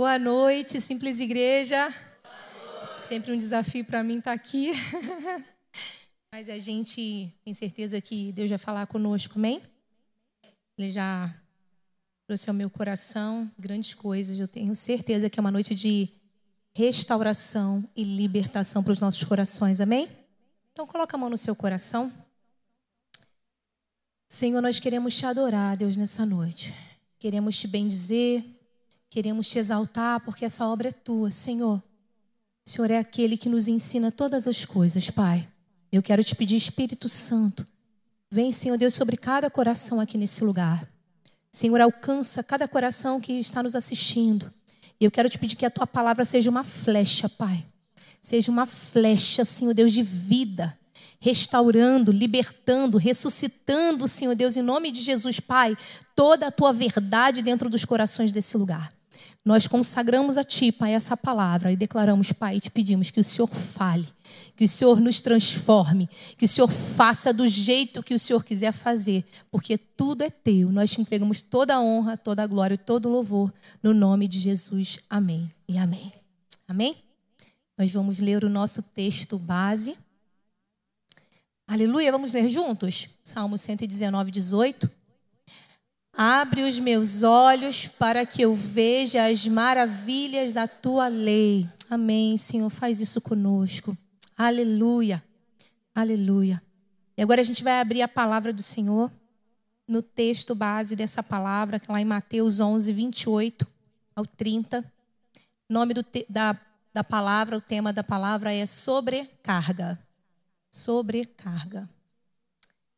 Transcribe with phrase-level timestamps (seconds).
[0.00, 1.92] Boa noite, Simples Igreja.
[3.08, 4.70] Sempre um desafio para mim estar tá aqui.
[6.32, 9.60] Mas a gente tem certeza que Deus vai falar conosco, amém?
[10.78, 11.34] Ele já
[12.28, 14.38] trouxe ao meu coração grandes coisas.
[14.38, 16.08] Eu tenho certeza que é uma noite de
[16.72, 20.08] restauração e libertação para os nossos corações, amém?
[20.72, 22.12] Então coloca a mão no seu coração.
[24.28, 26.72] Senhor, nós queremos te adorar, Deus, nessa noite.
[27.18, 28.57] Queremos te bendizer,
[29.10, 31.82] queremos te exaltar, porque essa obra é tua, Senhor.
[32.66, 35.48] O Senhor é aquele que nos ensina todas as coisas, Pai.
[35.90, 37.66] Eu quero te pedir, Espírito Santo,
[38.30, 40.86] vem, Senhor Deus, sobre cada coração aqui nesse lugar.
[41.50, 44.52] Senhor, alcança cada coração que está nos assistindo.
[45.00, 47.64] E eu quero te pedir que a tua palavra seja uma flecha, Pai.
[48.20, 50.76] Seja uma flecha, Senhor Deus, de vida,
[51.18, 55.76] restaurando, libertando, ressuscitando, Senhor Deus, em nome de Jesus, Pai,
[56.14, 58.92] toda a tua verdade dentro dos corações desse lugar.
[59.44, 63.24] Nós consagramos a Ti, Pai, essa palavra e declaramos, Pai, e te pedimos que o
[63.24, 64.06] Senhor fale,
[64.54, 68.72] que o Senhor nos transforme, que o Senhor faça do jeito que o Senhor quiser
[68.72, 70.70] fazer, porque tudo é Teu.
[70.70, 74.28] Nós te entregamos toda a honra, toda a glória e todo o louvor, no nome
[74.28, 74.98] de Jesus.
[75.08, 76.12] Amém e amém.
[76.66, 76.94] Amém?
[77.76, 79.96] Nós vamos ler o nosso texto base.
[81.66, 83.08] Aleluia, vamos ler juntos?
[83.22, 84.97] Salmo 119, 18.
[86.20, 91.70] Abre os meus olhos para que eu veja as maravilhas da tua lei.
[91.88, 93.96] Amém, Senhor, faz isso conosco.
[94.36, 95.22] Aleluia.
[95.94, 96.60] Aleluia.
[97.16, 99.12] E agora a gente vai abrir a palavra do Senhor
[99.86, 103.64] no texto base dessa palavra, que é lá em Mateus 11, 28
[104.16, 104.84] ao 30.
[105.70, 106.58] O nome do da,
[106.92, 109.96] da palavra, o tema da palavra é sobrecarga.
[110.68, 111.88] Sobrecarga.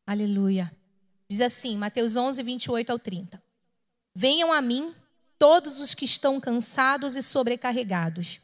[0.07, 0.71] Aleluia.
[1.31, 3.41] Diz assim, Mateus 11, 28 ao 30.
[4.13, 4.93] Venham a mim
[5.39, 8.41] todos os que estão cansados e sobrecarregados,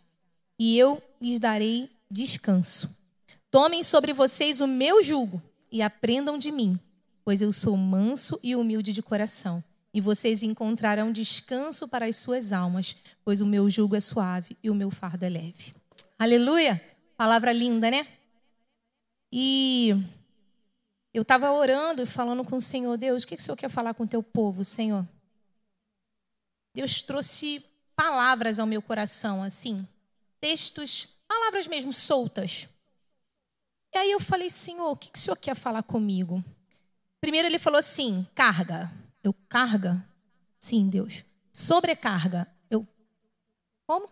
[0.58, 2.98] e eu lhes darei descanso.
[3.52, 6.80] Tomem sobre vocês o meu jugo e aprendam de mim,
[7.26, 9.61] pois eu sou manso e humilde de coração,
[9.94, 14.70] e vocês encontrarão descanso para as suas almas, pois o meu jugo é suave e
[14.70, 15.73] o meu fardo é leve.
[16.17, 16.82] Aleluia!
[17.17, 18.08] Palavra linda, né?
[19.30, 19.94] E
[21.14, 23.70] eu estava orando e falando com o Senhor, Deus, o que, que o Senhor quer
[23.70, 25.08] falar com o teu povo, Senhor?
[26.73, 27.64] Deus trouxe
[27.95, 29.88] palavras ao meu coração, assim,
[30.40, 32.70] textos, palavras mesmo soltas.
[33.94, 36.44] E aí eu falei, Senhor, o que, que o Senhor quer falar comigo?
[37.20, 38.92] Primeiro ele falou assim, carga.
[39.23, 40.08] Eu, carga?
[40.60, 41.26] Sim, Deus.
[41.52, 42.48] Sobrecarga.
[42.70, 42.88] Eu,
[43.88, 44.08] como?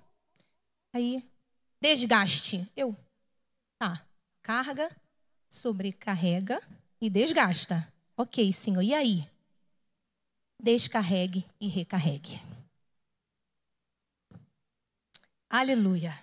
[0.91, 1.23] Aí,
[1.79, 2.67] desgaste.
[2.75, 2.95] Eu,
[3.77, 4.03] tá.
[4.41, 4.89] Carga,
[5.47, 6.59] sobrecarrega
[7.01, 7.91] e desgasta.
[8.17, 9.29] Ok, Senhor, e aí?
[10.61, 12.41] Descarregue e recarregue.
[15.49, 16.13] Aleluia.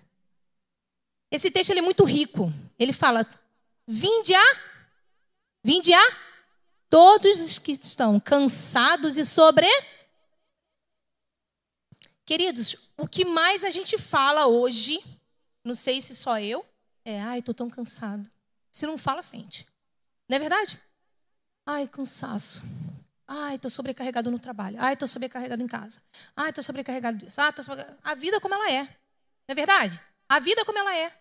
[1.31, 2.53] Esse texto ele é muito rico.
[2.79, 3.27] Ele fala:
[3.87, 4.45] Vinde a,
[5.65, 6.03] vinde a
[6.91, 9.67] todos os que estão cansados e sobre.
[12.25, 15.03] Queridos, o que mais a gente fala hoje,
[15.65, 16.65] não sei se só eu,
[17.05, 18.31] é: ai, estou tão cansado.
[18.71, 19.67] Se não fala, sente.
[20.33, 20.81] Não é verdade?
[21.67, 22.63] Ai, cansaço.
[23.29, 24.79] Ai, estou sobrecarregado no trabalho.
[24.81, 26.01] Ai, estou sobrecarregado em casa.
[26.35, 27.39] Ai, estou sobrecarregado disso.
[27.39, 28.01] Ah, tô sobrecarregado.
[28.03, 28.81] A vida como ela é.
[28.81, 28.89] Não
[29.49, 30.01] é verdade?
[30.27, 31.13] A vida como ela é.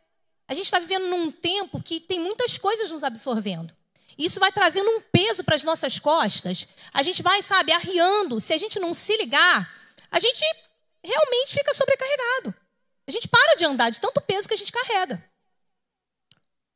[0.48, 3.76] A gente está vivendo num tempo que tem muitas coisas nos absorvendo.
[4.18, 6.66] Isso vai trazendo um peso para as nossas costas.
[6.94, 8.40] A gente vai, sabe, arriando.
[8.40, 9.70] Se a gente não se ligar,
[10.10, 10.42] a gente
[11.04, 12.56] realmente fica sobrecarregado.
[13.06, 15.22] A gente para de andar de tanto peso que a gente carrega.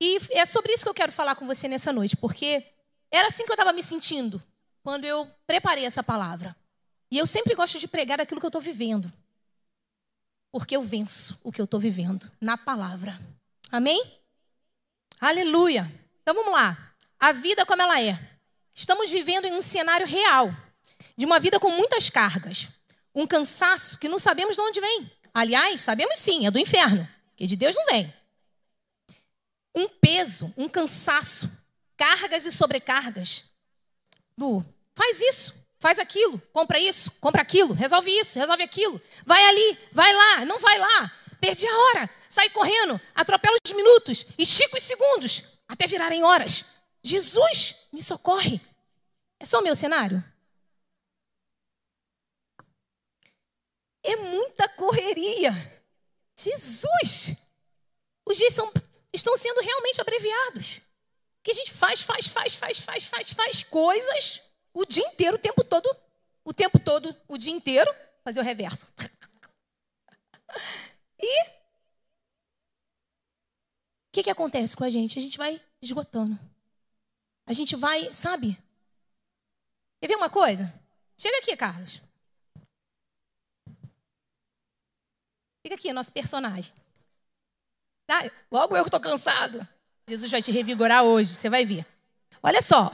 [0.06, 2.64] E é sobre isso que eu quero falar com você nessa noite, porque
[3.12, 4.42] era assim que eu estava me sentindo
[4.84, 6.56] quando eu preparei essa palavra.
[7.10, 9.12] E eu sempre gosto de pregar aquilo que eu estou vivendo.
[10.52, 13.20] Porque eu venço o que eu estou vivendo na palavra.
[13.72, 14.00] Amém?
[15.20, 15.92] Aleluia.
[16.22, 16.78] Então vamos lá.
[17.20, 18.20] A vida como ela é.
[18.76, 20.56] Estamos vivendo em um cenário real,
[21.18, 22.70] de uma vida com muitas cargas.
[23.16, 25.12] Um cansaço que não sabemos de onde vem.
[25.34, 28.14] Aliás, sabemos sim, é do inferno, que de Deus não vem
[29.76, 31.52] um peso, um cansaço,
[31.98, 33.46] cargas e sobrecargas.
[34.38, 34.64] Du,
[34.96, 39.00] faz isso, faz aquilo, compra isso, compra aquilo, resolve isso, resolve aquilo.
[39.26, 41.12] Vai ali, vai lá, não vai lá.
[41.40, 46.66] Perdi a hora, sai correndo, atropela os minutos, estica os segundos, até virarem horas.
[47.04, 48.60] Jesus, me socorre.
[49.40, 50.24] É só o meu cenário?
[54.02, 55.52] É muita correria.
[56.36, 57.38] Jesus!
[58.26, 58.72] Os dias são
[59.16, 60.82] estão sendo realmente abreviados.
[61.44, 65.40] Que a gente faz, faz, faz, faz, faz, faz, faz coisas o dia inteiro, o
[65.40, 65.90] tempo todo,
[66.44, 67.90] o tempo todo, o dia inteiro,
[68.24, 68.88] fazer o reverso.
[71.18, 71.52] E o
[74.12, 75.18] que, que acontece com a gente?
[75.18, 76.38] A gente vai esgotando.
[77.48, 78.58] A gente vai, sabe?
[80.00, 80.72] Quer ver uma coisa?
[81.18, 82.02] Chega aqui, Carlos.
[85.62, 86.74] Fica aqui, nosso personagem.
[88.10, 89.68] Ah, logo eu que estou cansado.
[90.08, 91.86] Jesus vai te revigorar hoje, você vai ver.
[92.44, 92.92] Olha só.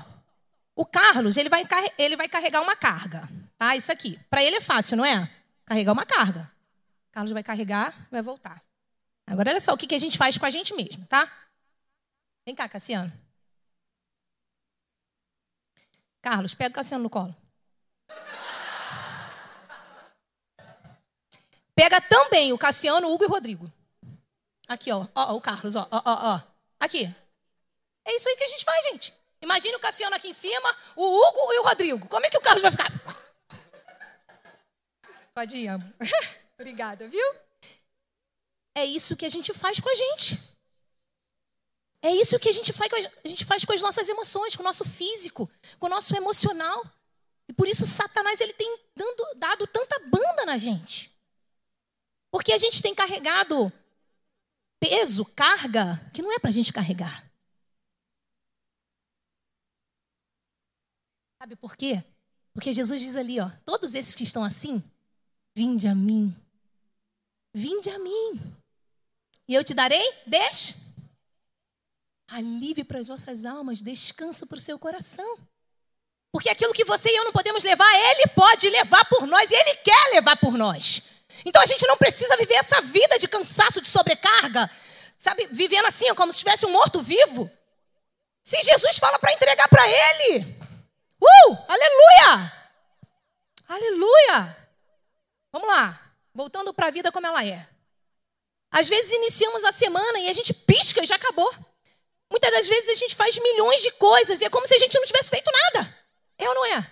[0.75, 1.67] O Carlos, ele vai,
[1.97, 3.27] ele vai carregar uma carga.
[3.57, 3.75] Tá?
[3.75, 4.17] Isso aqui.
[4.29, 5.29] Para ele é fácil, não é?
[5.65, 6.51] Carregar uma carga.
[7.09, 8.63] O Carlos vai carregar, vai voltar.
[9.27, 11.29] Agora, olha só o que, que a gente faz com a gente mesmo, tá?
[12.45, 13.11] Vem cá, Cassiano.
[16.21, 17.35] Carlos, pega o Cassiano no colo.
[21.75, 23.71] Pega também o Cassiano, o Hugo e o Rodrigo.
[24.71, 25.06] Aqui, ó.
[25.13, 26.41] Ó, ó o Carlos, ó, ó, ó, ó.
[26.79, 27.03] Aqui.
[28.07, 29.13] É isso aí que a gente faz, gente.
[29.41, 32.07] Imagina o Cassiano aqui em cima, o Hugo e o Rodrigo.
[32.07, 32.89] Como é que o Carlos vai ficar?
[35.35, 35.69] Pode ir.
[36.57, 37.35] Obrigada, viu?
[38.73, 40.39] É isso que a gente faz com a gente.
[42.01, 44.65] É isso que a gente faz, a gente faz com as nossas emoções, com o
[44.65, 46.81] nosso físico, com o nosso emocional.
[47.50, 51.12] E por isso Satanás ele tem dando, dado tanta banda na gente.
[52.31, 53.71] Porque a gente tem carregado
[54.81, 57.31] peso, carga, que não é para a gente carregar.
[61.39, 62.03] Sabe por quê?
[62.51, 64.83] Porque Jesus diz ali, ó, todos esses que estão assim,
[65.55, 66.35] vinde a mim.
[67.53, 68.39] Vinde a mim.
[69.47, 70.75] E eu te darei, deixe.
[72.31, 75.37] Alívio para as vossas almas, descanso para o seu coração.
[76.31, 79.53] Porque aquilo que você e eu não podemos levar, Ele pode levar por nós e
[79.53, 81.10] Ele quer levar por nós.
[81.45, 84.69] Então a gente não precisa viver essa vida de cansaço, de sobrecarga,
[85.17, 85.47] sabe?
[85.51, 87.49] Vivendo assim, como se tivesse um morto-vivo.
[88.43, 90.57] Se Jesus fala para entregar para Ele.
[91.21, 91.57] Uh!
[91.67, 92.53] Aleluia!
[93.67, 94.57] Aleluia!
[95.51, 95.99] Vamos lá.
[96.33, 97.67] Voltando para a vida como ela é.
[98.71, 101.53] Às vezes iniciamos a semana e a gente pisca e já acabou.
[102.29, 104.95] Muitas das vezes a gente faz milhões de coisas e é como se a gente
[104.95, 105.97] não tivesse feito nada.
[106.38, 106.91] É ou não é?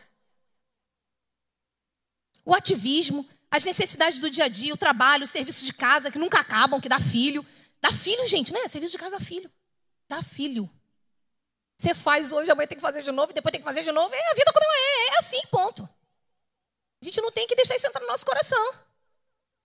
[2.46, 6.20] O ativismo, as necessidades do dia a dia, o trabalho, o serviço de casa que
[6.20, 7.46] nunca acabam, que dá filho.
[7.82, 8.68] Dá filho, gente, né?
[8.68, 9.52] Serviço de casa dá filho.
[10.08, 10.70] Dá filho.
[11.78, 14.14] Você faz hoje, amanhã tem que fazer de novo, depois tem que fazer de novo.
[14.14, 15.16] É a vida como ela é.
[15.16, 15.90] É assim, ponto.
[17.02, 18.74] A gente não tem que deixar isso entrar no nosso coração.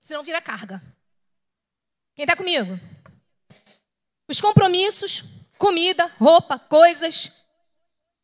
[0.01, 0.81] Senão vira carga.
[2.15, 2.79] Quem está comigo?
[4.29, 5.25] Os compromissos,
[5.59, 7.33] comida, roupa, coisas,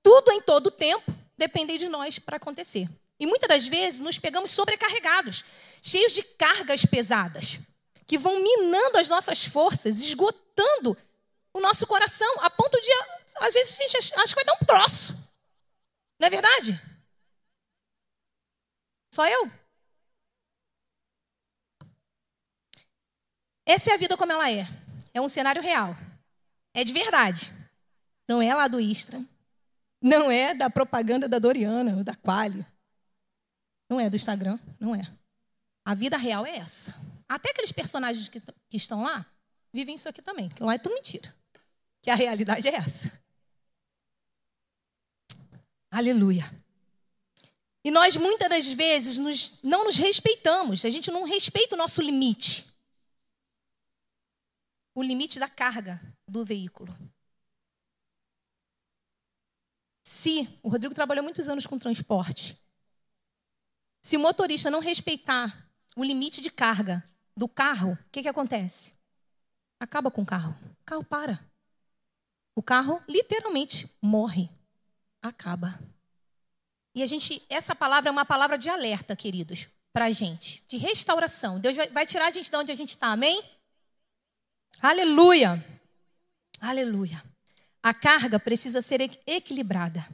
[0.03, 2.89] tudo em todo o tempo dependem de nós para acontecer.
[3.21, 5.45] E muitas das vezes nos pegamos sobrecarregados,
[5.83, 7.61] cheios de cargas pesadas,
[8.07, 10.97] que vão minando as nossas forças, esgotando
[11.53, 12.91] o nosso coração, a ponto de,
[13.41, 15.13] às vezes, a gente acha que vai dar um troço.
[16.19, 16.81] Não é verdade?
[19.13, 19.51] Só eu?
[23.67, 24.67] Essa é a vida como ela é.
[25.13, 25.95] É um cenário real.
[26.73, 27.53] É de verdade.
[28.29, 29.23] Não é lá do Istra.
[30.01, 32.65] Não é da propaganda da Doriana ou da Quali.
[33.91, 34.57] Não é do Instagram.
[34.79, 35.03] Não é.
[35.85, 36.95] A vida real é essa.
[37.29, 39.27] Até aqueles personagens que, que estão lá
[39.73, 40.49] vivem isso aqui também.
[40.49, 41.35] Que lá é tudo mentira.
[42.01, 43.21] Que a realidade é essa.
[45.91, 46.49] Aleluia.
[47.83, 52.01] E nós muitas das vezes nos, não nos respeitamos, a gente não respeita o nosso
[52.01, 52.73] limite.
[54.95, 56.97] O limite da carga do veículo.
[60.05, 62.60] Se, o Rodrigo trabalhou muitos anos com transporte,
[64.03, 67.05] se o motorista não respeitar o limite de carga
[67.37, 68.93] do carro, o que, que acontece?
[69.79, 70.55] Acaba com o carro.
[70.83, 71.51] O carro para.
[72.55, 74.49] O carro literalmente morre.
[75.23, 75.79] Acaba.
[76.95, 80.77] E a gente, essa palavra é uma palavra de alerta, queridos, para a gente, de
[80.77, 81.61] restauração.
[81.61, 83.43] Deus vai tirar a gente de onde a gente está, amém?
[84.83, 85.65] Aleluia!
[86.61, 87.23] Aleluia!
[87.83, 90.07] A carga precisa ser equilibrada.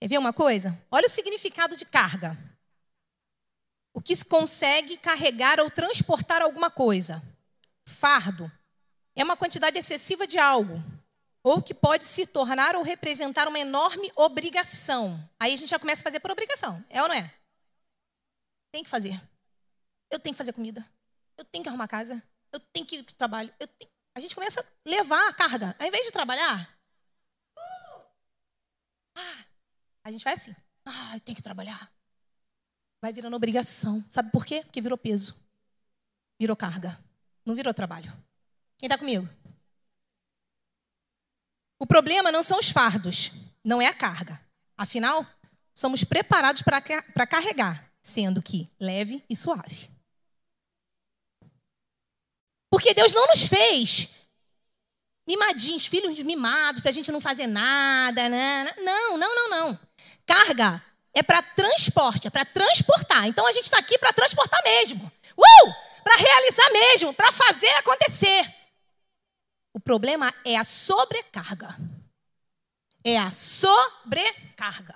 [0.00, 0.80] Quer ver uma coisa?
[0.90, 2.38] Olha o significado de carga.
[3.92, 7.22] O que consegue carregar ou transportar alguma coisa.
[7.86, 8.50] Fardo
[9.16, 10.80] é uma quantidade excessiva de algo,
[11.42, 15.18] ou que pode se tornar ou representar uma enorme obrigação.
[15.40, 17.34] Aí a gente já começa a fazer por obrigação, é ou não é?
[18.72, 19.20] Tem que fazer.
[20.10, 20.86] Eu tenho que fazer comida.
[21.36, 22.22] Eu tenho que arrumar casa.
[22.52, 23.52] Eu tenho que ir para o trabalho.
[23.58, 23.90] Tenho...
[24.16, 25.74] A gente começa a levar a carga.
[25.78, 26.78] Ao invés de trabalhar,
[29.16, 29.44] ah,
[30.04, 30.56] a gente faz assim.
[30.84, 31.90] Ah, eu tenho que trabalhar.
[33.00, 34.04] Vai virando obrigação.
[34.10, 34.62] Sabe por quê?
[34.62, 35.42] Porque virou peso.
[36.38, 36.98] Virou carga.
[37.46, 38.12] Não virou trabalho.
[38.78, 39.28] Quem está comigo?
[41.80, 43.30] O problema não são os fardos,
[43.64, 44.40] não é a carga.
[44.76, 45.24] Afinal,
[45.72, 49.88] somos preparados para carregar, sendo que leve e suave.
[52.70, 54.28] Porque Deus não nos fez
[55.26, 58.28] mimadinhos, filhos mimados, para a gente não fazer nada.
[58.28, 58.64] Né?
[58.82, 59.80] Não, não, não, não.
[60.26, 60.82] Carga
[61.18, 63.26] é para transporte, é para transportar.
[63.26, 65.10] Então a gente está aqui para transportar mesmo.
[65.36, 65.74] Uh!
[66.04, 68.54] Para realizar mesmo, para fazer acontecer.
[69.74, 71.76] O problema é a sobrecarga.
[73.04, 74.94] É a sobrecarga.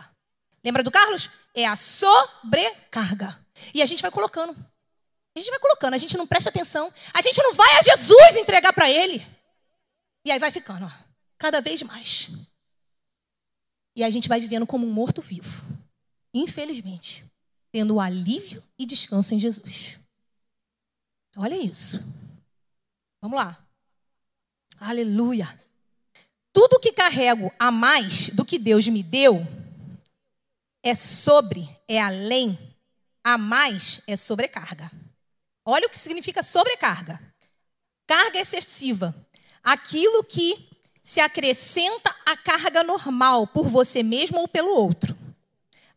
[0.64, 1.28] Lembra do Carlos?
[1.54, 3.44] É a sobrecarga.
[3.74, 4.52] E a gente vai colocando.
[5.34, 6.92] A gente vai colocando, a gente não presta atenção.
[7.12, 9.26] A gente não vai a Jesus entregar para ele.
[10.24, 10.90] E aí vai ficando, ó,
[11.36, 12.28] cada vez mais.
[13.96, 15.81] E a gente vai vivendo como um morto-vivo.
[16.34, 17.24] Infelizmente,
[17.70, 19.98] tendo alívio e descanso em Jesus.
[21.36, 22.02] Olha isso.
[23.20, 23.58] Vamos lá.
[24.78, 25.48] Aleluia.
[26.52, 29.46] Tudo que carrego a mais do que Deus me deu
[30.82, 32.58] é sobre, é além,
[33.24, 34.90] a mais é sobrecarga.
[35.64, 37.20] Olha o que significa sobrecarga.
[38.06, 39.14] Carga excessiva.
[39.62, 40.68] Aquilo que
[41.02, 45.11] se acrescenta à carga normal por você mesmo ou pelo outro.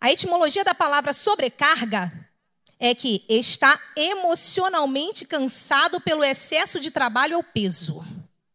[0.05, 2.29] A etimologia da palavra sobrecarga
[2.79, 8.05] é que está emocionalmente cansado pelo excesso de trabalho ou peso.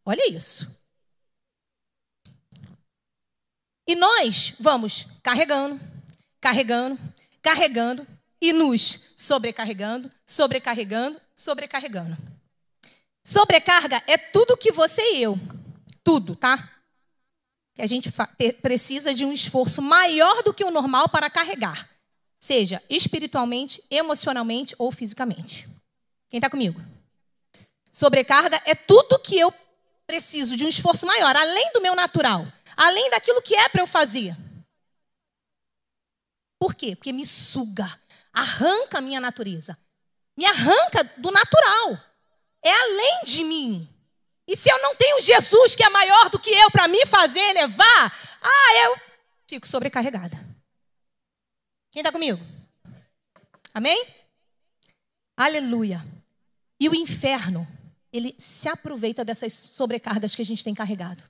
[0.05, 0.81] Olha isso.
[3.85, 5.81] E nós vamos carregando,
[6.41, 6.97] carregando,
[7.43, 8.07] carregando
[8.41, 12.17] e nos sobrecarregando, sobrecarregando, sobrecarregando.
[13.27, 15.37] Sobrecarga é tudo que você e eu,
[16.05, 16.80] tudo, tá?
[17.81, 18.13] Que a gente
[18.61, 21.89] precisa de um esforço maior do que o normal para carregar,
[22.39, 25.67] seja espiritualmente, emocionalmente ou fisicamente.
[26.29, 26.79] Quem está comigo?
[27.91, 29.51] Sobrecarga é tudo que eu
[30.07, 32.47] preciso de um esforço maior, além do meu natural,
[32.77, 34.37] além daquilo que é para eu fazer.
[36.59, 36.95] Por quê?
[36.95, 37.99] Porque me suga,
[38.31, 39.75] arranca a minha natureza,
[40.37, 41.99] me arranca do natural,
[42.63, 43.89] é além de mim.
[44.51, 47.53] E se eu não tenho Jesus, que é maior do que eu, para me fazer
[47.53, 49.01] levar, ah, eu
[49.47, 50.37] fico sobrecarregada.
[51.93, 52.41] Quem está comigo?
[53.73, 54.05] Amém?
[55.37, 56.05] Aleluia.
[56.81, 57.65] E o inferno,
[58.13, 61.23] ele se aproveita dessas sobrecargas que a gente tem carregado.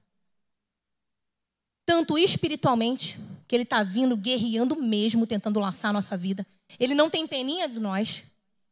[1.84, 6.46] Tanto espiritualmente, que ele está vindo guerreando mesmo, tentando laçar a nossa vida.
[6.78, 8.24] Ele não tem peninha de nós.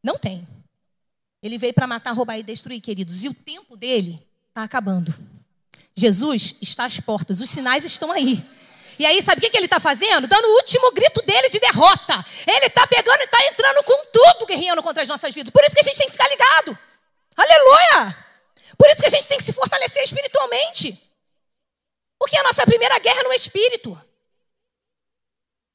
[0.03, 0.49] Não tem.
[1.43, 3.25] Ele veio para matar, roubar e destruir, queridos.
[3.25, 4.27] E o tempo dele
[4.59, 5.15] está acabando.
[5.95, 8.45] Jesus está às portas, os sinais estão aí.
[8.99, 10.27] E aí, sabe o que, que ele está fazendo?
[10.27, 12.25] Dando o último grito dele de derrota.
[12.45, 15.53] Ele está pegando e está entrando com tudo, guerreando contra as nossas vidas.
[15.53, 16.77] Por isso que a gente tem que ficar ligado.
[17.37, 18.17] Aleluia!
[18.77, 20.99] Por isso que a gente tem que se fortalecer espiritualmente.
[22.19, 23.97] Porque a nossa primeira guerra no espírito.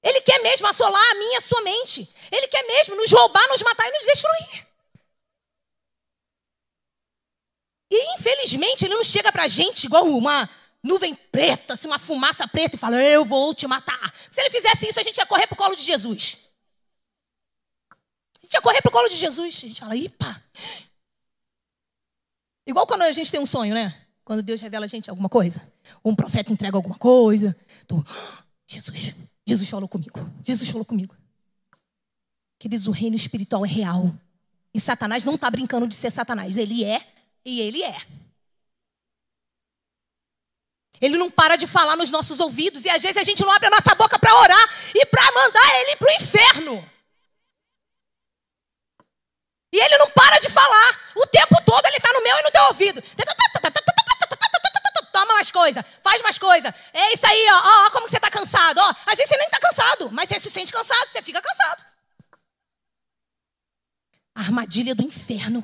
[0.03, 2.13] Ele quer mesmo assolar a minha a sua mente.
[2.29, 4.72] Ele quer mesmo nos roubar, nos matar e nos destruir.
[7.95, 10.50] E infelizmente ele não chega pra gente igual uma
[10.81, 14.12] nuvem preta, assim, uma fumaça preta e fala: Eu vou te matar.
[14.31, 16.50] Se ele fizesse isso, a gente ia correr pro colo de Jesus.
[17.91, 19.55] A gente ia correr pro colo de Jesus.
[19.63, 20.43] A gente fala: Ipa.
[22.65, 23.95] Igual quando a gente tem um sonho, né?
[24.25, 25.62] Quando Deus revela a gente alguma coisa.
[26.03, 27.55] Um profeta entrega alguma coisa.
[28.65, 29.13] Jesus,
[29.45, 30.19] Jesus falou comigo.
[30.43, 31.15] Jesus falou comigo.
[32.57, 34.12] Queridos, o reino espiritual é real.
[34.73, 36.57] E Satanás não está brincando de ser Satanás.
[36.57, 37.12] Ele é
[37.45, 37.97] e ele é.
[41.01, 42.85] Ele não para de falar nos nossos ouvidos.
[42.85, 45.81] E às vezes a gente não abre a nossa boca para orar e para mandar
[45.81, 46.91] ele para o inferno.
[49.73, 51.12] E ele não para de falar.
[51.15, 53.03] O tempo todo ele está no meu e no teu ouvido
[55.13, 56.73] toma mais coisa, faz mais coisa.
[56.91, 58.79] É isso aí, ó, ó, como você está cansado.
[58.79, 58.89] Ó.
[59.05, 61.85] Às vezes você nem está cansado, mas você se sente cansado, você fica cansado.
[64.35, 65.63] Armadilha do inferno.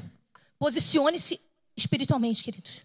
[0.58, 1.49] Posicione-se
[1.80, 2.84] espiritualmente, queridos.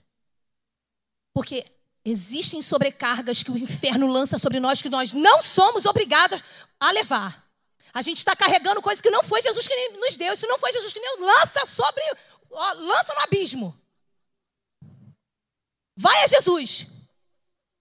[1.33, 1.65] Porque
[2.05, 6.43] existem sobrecargas que o inferno lança sobre nós que nós não somos obrigados
[6.79, 7.45] a levar.
[7.93, 10.37] A gente está carregando coisas que não foi Jesus que nos deu.
[10.37, 12.03] Se não foi Jesus que nos lança sobre,
[12.51, 13.79] ó, lança no abismo.
[15.97, 16.87] Vai a Jesus.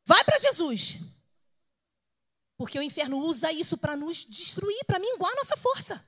[0.05, 0.97] Vai para Jesus.
[2.57, 6.05] Porque o inferno usa isso para nos destruir, para minguar a nossa força.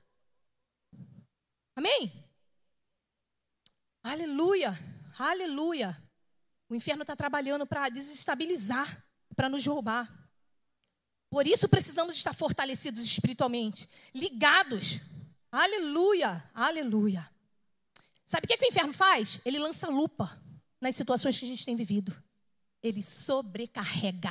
[1.74, 2.12] Amém?
[4.02, 4.72] Aleluia,
[5.18, 5.96] aleluia.
[6.68, 9.04] O inferno está trabalhando para desestabilizar,
[9.34, 10.10] para nos roubar.
[11.30, 15.00] Por isso precisamos estar fortalecidos espiritualmente, ligados.
[15.50, 17.28] Aleluia, aleluia.
[18.24, 19.40] Sabe o que, que o inferno faz?
[19.44, 20.42] Ele lança lupa
[20.80, 22.16] nas situações que a gente tem vivido.
[22.82, 24.30] Ele sobrecarrega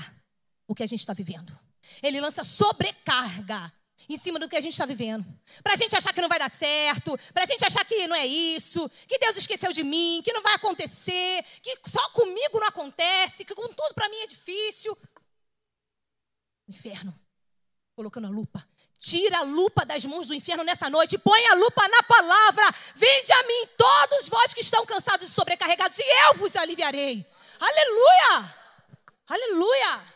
[0.68, 1.58] o que a gente está vivendo.
[2.01, 3.72] Ele lança sobrecarga.
[4.07, 5.25] Em cima do que a gente está vivendo.
[5.63, 8.15] Para a gente achar que não vai dar certo, para a gente achar que não
[8.15, 12.67] é isso, que Deus esqueceu de mim, que não vai acontecer, que só comigo não
[12.67, 14.97] acontece, que com tudo para mim é difícil.
[16.67, 17.13] Inferno,
[17.95, 18.65] colocando a lupa.
[19.00, 22.63] Tira a lupa das mãos do inferno nessa noite, põe a lupa na palavra.
[22.95, 27.25] Vinde a mim, todos vós que estão cansados e sobrecarregados, e eu vos aliviarei.
[27.59, 28.55] Aleluia!
[29.27, 30.15] Aleluia!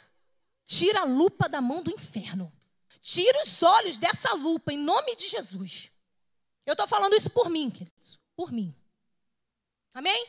[0.65, 2.51] Tira a lupa da mão do inferno.
[3.01, 5.91] Tira os olhos dessa lupa, em nome de Jesus.
[6.65, 8.20] Eu estou falando isso por mim, queridos.
[8.36, 8.75] Por mim.
[9.94, 10.27] Amém?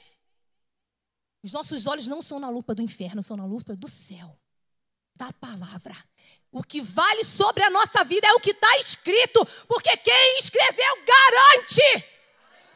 [1.43, 4.39] Os nossos olhos não são na lupa do inferno, são na lupa do céu,
[5.17, 5.97] da palavra.
[6.53, 11.05] O que vale sobre a nossa vida é o que está escrito, porque quem escreveu
[11.05, 12.07] garante.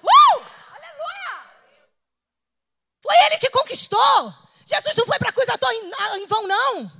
[0.02, 0.40] Uh!
[0.70, 1.52] Aleluia!
[3.02, 4.34] Foi ele que conquistou.
[4.66, 5.52] Jesus não foi para coisa
[6.16, 6.92] em vão, não.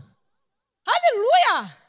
[0.86, 1.83] Aleluia!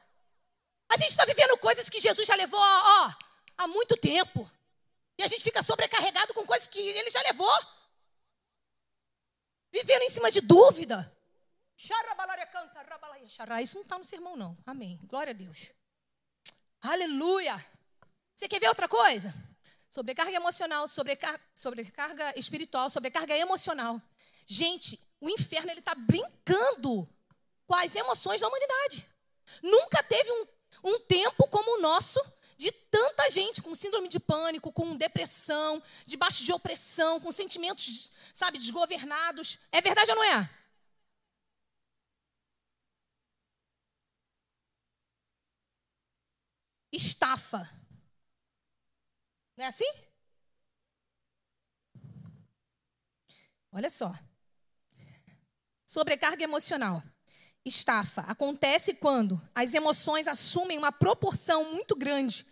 [0.90, 3.12] A gente está vivendo coisas que Jesus já levou ó,
[3.58, 4.50] há muito tempo.
[5.18, 7.52] E a gente fica sobrecarregado com coisas que ele já levou.
[9.72, 11.12] Vivendo em cima de dúvida.
[13.62, 14.58] Isso não está no sermão, não.
[14.66, 15.00] Amém.
[15.04, 15.72] Glória a Deus.
[16.82, 17.66] Aleluia.
[18.36, 19.34] Você quer ver outra coisa?
[19.90, 24.02] Sobrecarga emocional, sobrecar sobrecarga espiritual, sobrecarga emocional.
[24.46, 27.08] Gente, o inferno ele está brincando
[27.66, 29.10] com as emoções da humanidade.
[29.64, 30.48] Nunca teve um,
[30.84, 32.20] um tempo como o nosso
[32.58, 38.58] de tanta gente com síndrome de pânico, com depressão, debaixo de opressão, com sentimentos, sabe,
[38.58, 39.60] desgovernados.
[39.72, 40.50] É verdade ou não é?
[46.92, 47.70] Estafa.
[49.58, 49.86] Não é assim?
[53.72, 54.14] Olha só.
[55.86, 57.04] Sobrecarga emocional.
[57.66, 62.46] Estafa acontece quando as emoções assumem uma proporção muito grande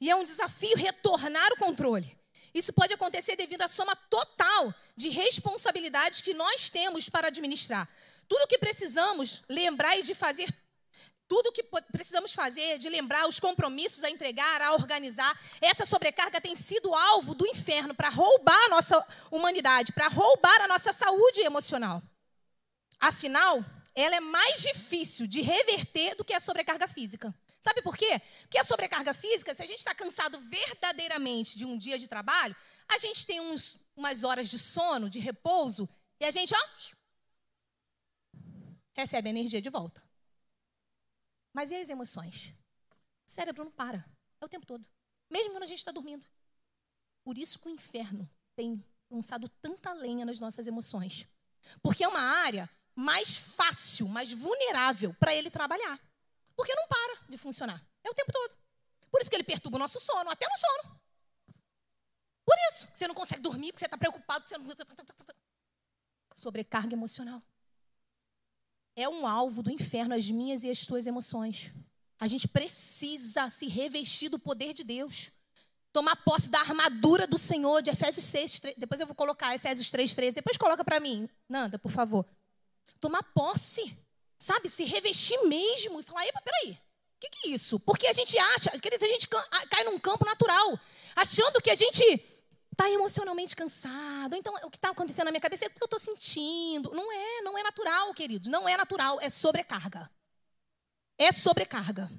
[0.00, 2.16] e é um desafio retornar o controle.
[2.54, 7.88] Isso pode acontecer devido à soma total de responsabilidades que nós temos para administrar.
[8.28, 10.48] Tudo o que precisamos lembrar e de fazer,
[11.26, 16.40] tudo o que precisamos fazer, de lembrar os compromissos a entregar, a organizar, essa sobrecarga
[16.40, 21.40] tem sido alvo do inferno para roubar a nossa humanidade, para roubar a nossa saúde
[21.40, 22.00] emocional.
[23.00, 23.64] Afinal,
[23.94, 27.34] ela é mais difícil de reverter do que a sobrecarga física.
[27.60, 28.20] Sabe por quê?
[28.42, 32.54] Porque a sobrecarga física, se a gente está cansado verdadeiramente de um dia de trabalho,
[32.88, 35.88] a gente tem uns, umas horas de sono, de repouso,
[36.20, 36.68] e a gente, ó,
[38.96, 40.02] recebe a energia de volta.
[41.52, 42.52] Mas e as emoções?
[43.26, 44.04] O cérebro não para.
[44.40, 44.86] É o tempo todo.
[45.30, 46.26] Mesmo quando a gente está dormindo.
[47.22, 51.26] Por isso que o inferno tem lançado tanta lenha nas nossas emoções.
[51.80, 55.98] Porque é uma área mais fácil, mais vulnerável para ele trabalhar.
[56.56, 57.84] Porque não para de funcionar.
[58.02, 58.54] É o tempo todo.
[59.10, 61.00] Por isso que ele perturba o nosso sono, até no sono.
[62.44, 64.66] Por isso, você não consegue dormir, porque você está preocupado, você não...
[66.34, 67.42] Sobrecarga emocional.
[68.96, 71.72] É um alvo do inferno as minhas e as tuas emoções.
[72.18, 75.30] A gente precisa se revestir do poder de Deus.
[75.92, 78.76] Tomar posse da armadura do Senhor, de Efésios 6, 3.
[78.76, 80.34] Depois eu vou colocar Efésios 3, 13.
[80.34, 81.28] Depois coloca para mim.
[81.48, 82.26] Nanda, por favor
[83.04, 83.94] tomar posse,
[84.38, 84.70] sabe?
[84.70, 87.78] Se revestir mesmo e falar: epa, peraí, o que, que é isso?
[87.80, 90.80] Porque a gente acha, querido, a gente cai num campo natural,
[91.14, 92.02] achando que a gente
[92.72, 94.34] está emocionalmente cansado.
[94.34, 96.90] Então, o que está acontecendo na minha cabeça é porque eu estou sentindo.
[96.94, 98.48] Não é, não é natural, querido.
[98.48, 100.10] Não é natural, é sobrecarga.
[101.18, 102.10] É sobrecarga.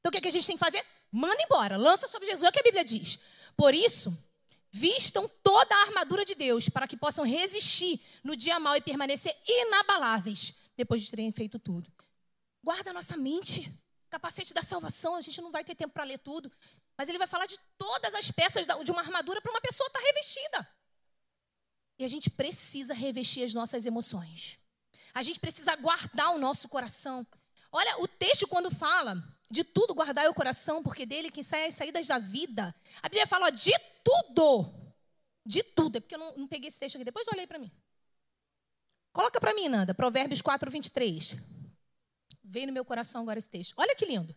[0.00, 0.82] Então, o que, é que a gente tem que fazer?
[1.12, 3.18] Manda embora, lança sobre Jesus, é o que a Bíblia diz.
[3.56, 4.16] Por isso,
[4.72, 9.36] Vistam toda a armadura de Deus para que possam resistir no dia mal e permanecer
[9.46, 11.92] inabaláveis depois de terem feito tudo.
[12.62, 13.70] Guarda a nossa mente.
[14.08, 16.50] Capacete da salvação, a gente não vai ter tempo para ler tudo.
[16.96, 20.00] Mas ele vai falar de todas as peças de uma armadura para uma pessoa estar
[20.00, 20.68] revestida.
[21.98, 24.58] E a gente precisa revestir as nossas emoções.
[25.14, 27.26] A gente precisa guardar o nosso coração.
[27.72, 29.16] Olha, o texto quando fala
[29.50, 32.74] de tudo guardar o coração, porque dele que sai as saídas da vida.
[33.02, 33.72] A Bíblia fala ó, de
[34.04, 34.72] tudo.
[35.44, 35.96] De tudo.
[35.96, 37.04] É porque eu não, não peguei esse texto aqui.
[37.04, 37.70] Depois olhei para mim.
[39.12, 41.36] Coloca para mim, Nanda, Provérbios 4, 23.
[42.44, 43.74] Veio no meu coração agora esse texto.
[43.76, 44.34] Olha que lindo.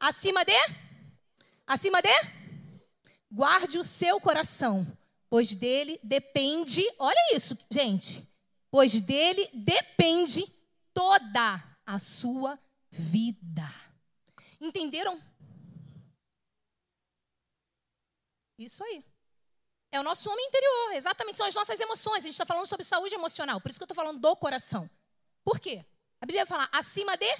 [0.00, 0.56] Acima de?
[1.66, 2.08] Acima de?
[3.30, 4.86] Guarde o seu coração,
[5.28, 6.82] pois dele depende.
[6.98, 8.26] Olha isso, gente.
[8.70, 10.44] Pois dele depende
[10.94, 12.58] toda a sua
[12.90, 13.83] vida.
[14.64, 15.20] Entenderam?
[18.58, 19.04] Isso aí.
[19.92, 22.18] É o nosso homem interior, exatamente, são as nossas emoções.
[22.18, 24.88] A gente está falando sobre saúde emocional, por isso que eu estou falando do coração.
[25.44, 25.84] Por quê?
[26.20, 27.30] A Bíblia fala acima de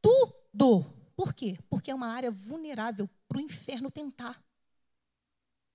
[0.00, 0.84] tudo.
[1.16, 1.58] Por quê?
[1.68, 4.40] Porque é uma área vulnerável para o inferno tentar.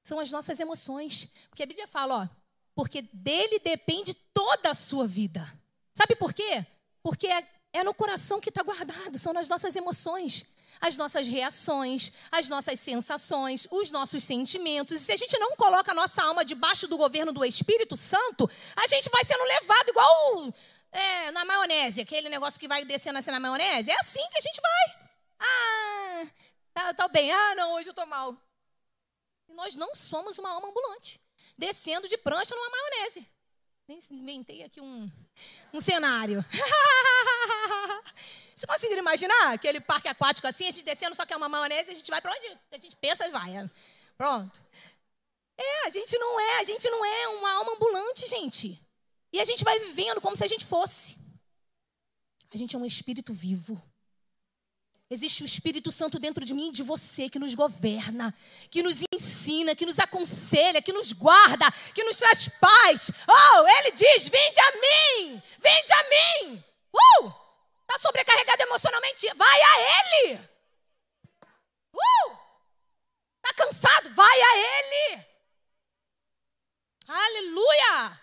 [0.02, 1.28] São as nossas emoções.
[1.50, 5.42] Porque a Bíblia fala, ó, porque dele depende toda a sua vida.
[5.94, 6.66] Sabe por quê?
[7.02, 10.46] Porque é, é no coração que está guardado, são nas nossas emoções,
[10.84, 14.92] as nossas reações, as nossas sensações, os nossos sentimentos.
[15.00, 18.50] E se a gente não coloca a nossa alma debaixo do governo do Espírito Santo,
[18.76, 20.54] a gente vai sendo levado igual
[20.92, 23.92] é, na maionese, aquele negócio que vai descendo assim na maionese.
[23.92, 25.10] É assim que a gente vai.
[25.40, 26.28] Ah,
[26.74, 27.32] tá, tá bem.
[27.32, 28.36] Ah, não, hoje eu tô mal.
[29.48, 31.18] E nós não somos uma alma ambulante,
[31.58, 33.26] descendo de prancha numa maionese.
[33.88, 35.10] Nem inventei aqui um,
[35.72, 36.44] um cenário.
[39.14, 42.10] Imaginar aquele parque aquático assim, a gente descendo, só que é uma maionese, a gente
[42.10, 43.56] vai para onde a gente pensa e vai.
[43.56, 43.70] É.
[44.18, 44.60] Pronto.
[45.56, 48.82] É, a gente não é, a gente não é uma alma ambulante, gente.
[49.32, 51.16] E a gente vai vivendo como se a gente fosse.
[52.52, 53.80] A gente é um espírito vivo.
[55.12, 58.34] Existe o Espírito Santo dentro de mim e de você que nos governa,
[58.72, 63.12] que nos ensina, que nos aconselha, que nos guarda, que nos traz paz.
[63.28, 66.04] Oh, ele diz: Vinde a mim, vinde a
[66.50, 66.64] mim.
[67.22, 67.43] Uh!
[67.84, 69.34] Está sobrecarregado emocionalmente?
[69.36, 70.50] Vai a ele.
[71.94, 72.38] Uh!
[73.38, 74.10] Está cansado?
[74.14, 75.34] Vai a ele.
[77.08, 78.22] Aleluia!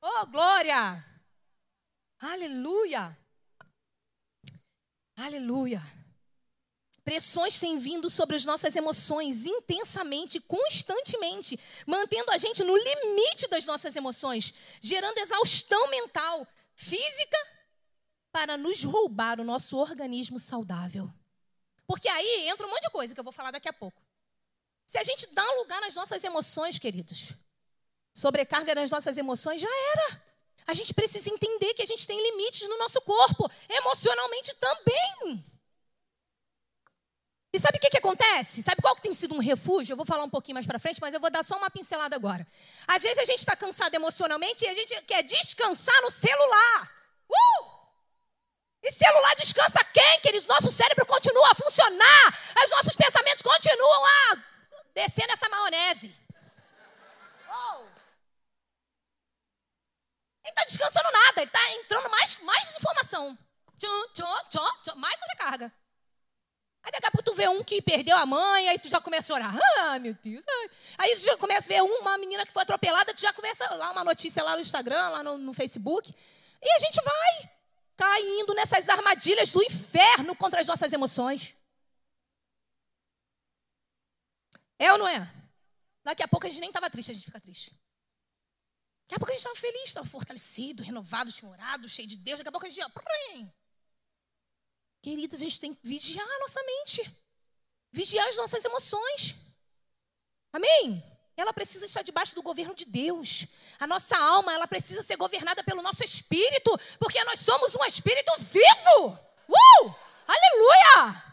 [0.00, 1.04] Oh, glória!
[2.20, 3.18] Aleluia!
[5.16, 5.82] Aleluia!
[7.04, 13.66] Pressões têm vindo sobre as nossas emoções intensamente, constantemente, mantendo a gente no limite das
[13.66, 17.36] nossas emoções, gerando exaustão mental, física,
[18.34, 21.08] para nos roubar o nosso organismo saudável.
[21.86, 24.02] Porque aí entra um monte de coisa que eu vou falar daqui a pouco.
[24.84, 27.28] Se a gente dá lugar nas nossas emoções, queridos,
[28.12, 30.20] sobrecarga nas nossas emoções, já era.
[30.66, 35.44] A gente precisa entender que a gente tem limites no nosso corpo, emocionalmente também.
[37.52, 38.64] E sabe o que, que acontece?
[38.64, 39.92] Sabe qual que tem sido um refúgio?
[39.92, 42.16] Eu vou falar um pouquinho mais para frente, mas eu vou dar só uma pincelada
[42.16, 42.44] agora.
[42.84, 46.92] Às vezes a gente está cansado emocionalmente e a gente quer descansar no celular.
[47.30, 47.73] Uh!
[48.84, 50.46] E celular descansa quem, queridos?
[50.46, 52.38] Nosso cérebro continua a funcionar.
[52.64, 54.36] Os nossos pensamentos continuam a
[54.94, 56.14] descer nessa maionese.
[57.48, 57.86] Oh!
[60.44, 63.38] Ele está descansando nada, ele está entrando mais, mais informação.
[63.80, 65.72] Tchum, tchum, tchum, tchum, mais sobrecarga.
[66.82, 69.32] Aí daqui a pouco tu vê um que perdeu a mãe, aí tu já começa
[69.32, 69.58] a chorar.
[69.78, 70.44] Ah, meu Deus.
[70.98, 73.92] Aí tu já começa a ver uma menina que foi atropelada, tu já começa lá
[73.92, 76.14] uma notícia lá no Instagram, lá no, no Facebook.
[76.60, 77.54] E a gente vai
[77.96, 81.56] caindo nessas armadilhas do inferno contra as nossas emoções.
[84.78, 85.20] É ou não é?
[86.02, 87.70] Daqui a pouco a gente nem estava triste, a gente fica triste.
[89.04, 92.38] Daqui a pouco a gente estava feliz, estava fortalecido, renovado, chorado, cheio de Deus.
[92.38, 93.54] Daqui a pouco a gente.
[95.02, 97.22] Queridos, a gente tem que vigiar a nossa mente,
[97.92, 99.34] vigiar as nossas emoções.
[100.52, 101.13] Amém?
[101.36, 103.46] Ela precisa estar debaixo do governo de Deus.
[103.78, 108.32] A nossa alma, ela precisa ser governada pelo nosso espírito, porque nós somos um espírito
[108.38, 109.18] vivo.
[109.48, 109.94] Uh!
[110.26, 111.24] Aleluia!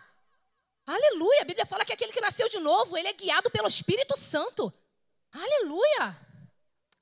[0.88, 1.42] Aleluia!
[1.42, 4.74] A Bíblia fala que aquele que nasceu de novo, ele é guiado pelo Espírito Santo.
[5.32, 6.18] Aleluia!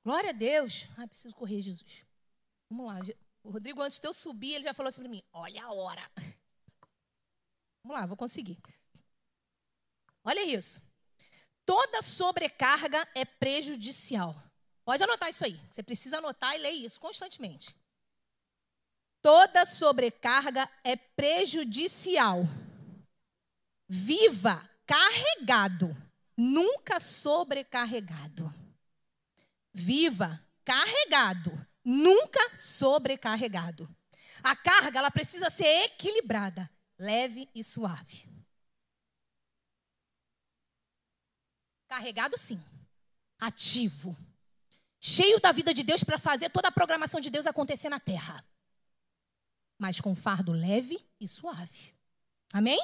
[0.04, 0.86] Glória a Deus.
[0.96, 2.04] Ai, preciso correr, Jesus.
[2.70, 2.98] Vamos lá.
[3.42, 6.10] O Rodrigo, antes de eu subir, ele já falou assim para mim: Olha a hora.
[7.82, 8.58] Vamos lá, vou conseguir.
[10.22, 10.89] Olha isso.
[11.70, 14.34] Toda sobrecarga é prejudicial.
[14.84, 15.56] Pode anotar isso aí.
[15.70, 17.76] Você precisa anotar e ler isso constantemente.
[19.22, 22.40] Toda sobrecarga é prejudicial.
[23.88, 25.92] Viva carregado,
[26.36, 28.52] nunca sobrecarregado.
[29.72, 31.52] Viva carregado,
[31.84, 33.88] nunca sobrecarregado.
[34.42, 38.29] A carga ela precisa ser equilibrada leve e suave.
[41.90, 42.62] Carregado, sim.
[43.40, 44.16] Ativo.
[45.00, 48.44] Cheio da vida de Deus para fazer toda a programação de Deus acontecer na terra.
[49.76, 51.92] Mas com fardo leve e suave.
[52.52, 52.80] Amém?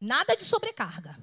[0.00, 1.18] Nada de sobrecarga.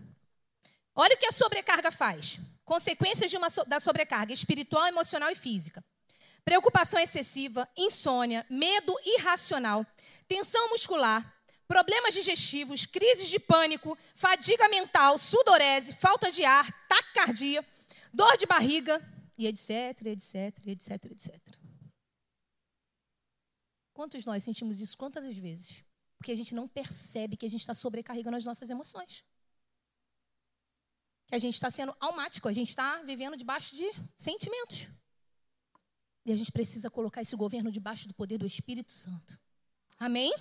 [0.94, 2.40] Olha o que a sobrecarga faz.
[2.66, 5.82] Consequências de uma, da sobrecarga espiritual, emocional e física.
[6.44, 9.86] Preocupação excessiva, insônia, medo irracional,
[10.28, 11.33] tensão muscular,
[11.74, 17.66] problemas digestivos, crises de pânico, fadiga mental, sudorese, falta de ar, taquicardia,
[18.14, 19.02] dor de barriga
[19.36, 19.72] e etc,
[20.06, 21.36] etc, etc, etc.
[23.92, 25.84] Quantos nós sentimos isso quantas vezes?
[26.20, 29.26] Porque a gente não percebe que a gente está sobrecarregando as nossas emoções.
[31.26, 34.90] Que a gente está sendo almático, a gente está vivendo debaixo de sentimentos.
[36.24, 39.40] E a gente precisa colocar esse governo debaixo do poder do Espírito Santo.
[39.98, 40.32] Amém?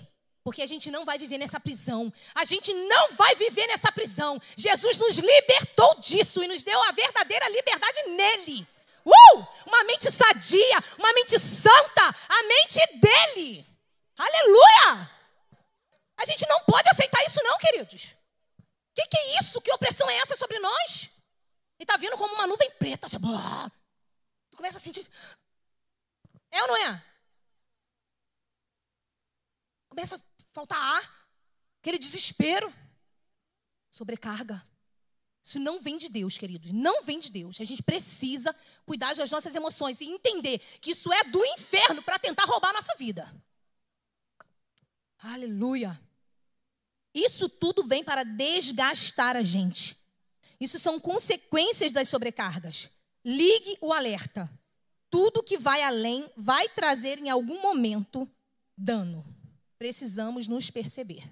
[0.43, 2.11] Porque a gente não vai viver nessa prisão.
[2.35, 4.39] A gente não vai viver nessa prisão.
[4.57, 8.67] Jesus nos libertou disso e nos deu a verdadeira liberdade nele.
[9.05, 9.45] Uh!
[9.65, 13.65] Uma mente sadia, uma mente santa, a mente dele.
[14.17, 15.09] Aleluia!
[16.17, 18.15] A gente não pode aceitar isso, não, queridos.
[18.61, 19.61] O que, que, é isso?
[19.61, 21.09] Que opressão é essa sobre nós?
[21.79, 23.07] E tá vindo como uma nuvem preta.
[23.07, 25.09] Assim, tu começa a sentir.
[26.51, 27.03] É ou não é?
[29.89, 30.19] Começa a
[30.53, 31.27] faltar ar,
[31.81, 32.73] aquele desespero,
[33.89, 34.63] sobrecarga.
[35.41, 36.71] Isso não vem de Deus, queridos.
[36.71, 37.59] Não vem de Deus.
[37.59, 42.17] A gente precisa cuidar das nossas emoções e entender que isso é do inferno para
[42.17, 43.29] tentar roubar a nossa vida.
[45.19, 45.99] Aleluia.
[47.13, 49.97] Isso tudo vem para desgastar a gente.
[50.59, 52.89] Isso são consequências das sobrecargas.
[53.25, 54.49] Ligue o alerta.
[55.09, 58.29] Tudo que vai além vai trazer em algum momento
[58.77, 59.32] dano.
[59.83, 61.29] Precisamos nos perceber.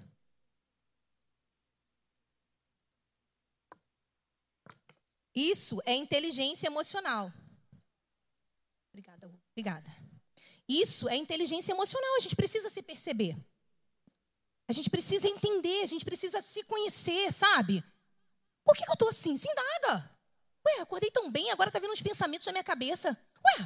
[5.34, 7.32] Isso é inteligência emocional.
[8.92, 9.90] Obrigada, obrigada.
[10.68, 12.14] Isso é inteligência emocional.
[12.16, 13.34] A gente precisa se perceber.
[14.68, 17.82] A gente precisa entender, a gente precisa se conhecer, sabe?
[18.66, 19.34] Por que, que eu tô assim?
[19.34, 20.14] Sem nada.
[20.66, 23.08] Ué, acordei tão bem, agora tá vindo uns pensamentos na minha cabeça.
[23.08, 23.60] Ué,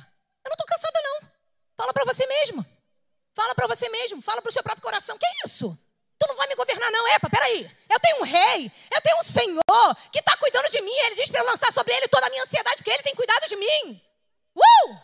[0.45, 1.29] eu não tô cansada, não.
[1.75, 2.76] Fala para você mesmo.
[3.37, 4.23] Fala para você mesmo.
[4.23, 5.19] Fala para o seu próprio coração.
[5.19, 5.79] Que é isso?
[6.19, 7.07] Tu não vai me governar, não.
[7.09, 7.71] Epa, peraí.
[7.91, 10.97] Eu tenho um rei, eu tenho um senhor que está cuidando de mim.
[11.05, 13.47] Ele diz para eu lançar sobre ele toda a minha ansiedade, porque ele tem cuidado
[13.47, 14.03] de mim.
[14.57, 14.97] Uh!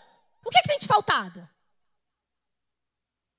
[0.46, 1.46] O que, é que tem te faltado?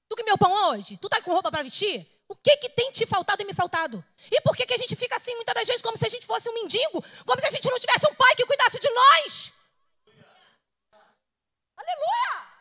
[0.07, 0.95] Tu que meu pão hoje?
[0.97, 2.07] Tu tá com roupa para vestir?
[2.27, 4.05] O que, que tem te faltado e me faltado?
[4.31, 6.27] E por que, que a gente fica assim muitas das vezes como se a gente
[6.27, 7.03] fosse um mendigo?
[7.25, 9.53] Como se a gente não tivesse um pai que cuidasse de nós?
[11.75, 12.52] Aleluia!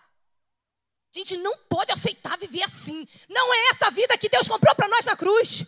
[1.14, 3.07] A gente não pode aceitar viver assim.
[3.29, 5.66] Não é essa vida que Deus comprou para nós na cruz.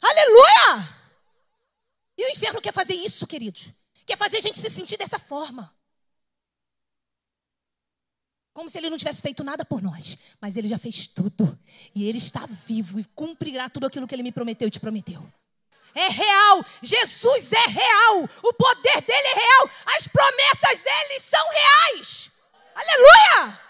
[0.00, 0.96] Aleluia!
[2.16, 3.72] E o inferno quer fazer isso, queridos.
[4.06, 5.74] Quer fazer a gente se sentir dessa forma.
[8.52, 10.16] Como se ele não tivesse feito nada por nós.
[10.40, 11.58] Mas ele já fez tudo.
[11.94, 15.22] E ele está vivo e cumprirá tudo aquilo que ele me prometeu e te prometeu.
[15.94, 16.64] É real.
[16.80, 18.28] Jesus é real.
[18.42, 19.70] O poder dele é real.
[19.96, 22.30] As promessas dele são reais.
[22.74, 23.67] Aleluia!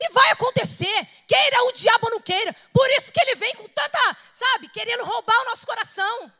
[0.00, 2.54] E vai acontecer, queira o diabo ou não queira.
[2.72, 6.32] Por isso que ele vem com tanta, sabe, querendo roubar o nosso coração.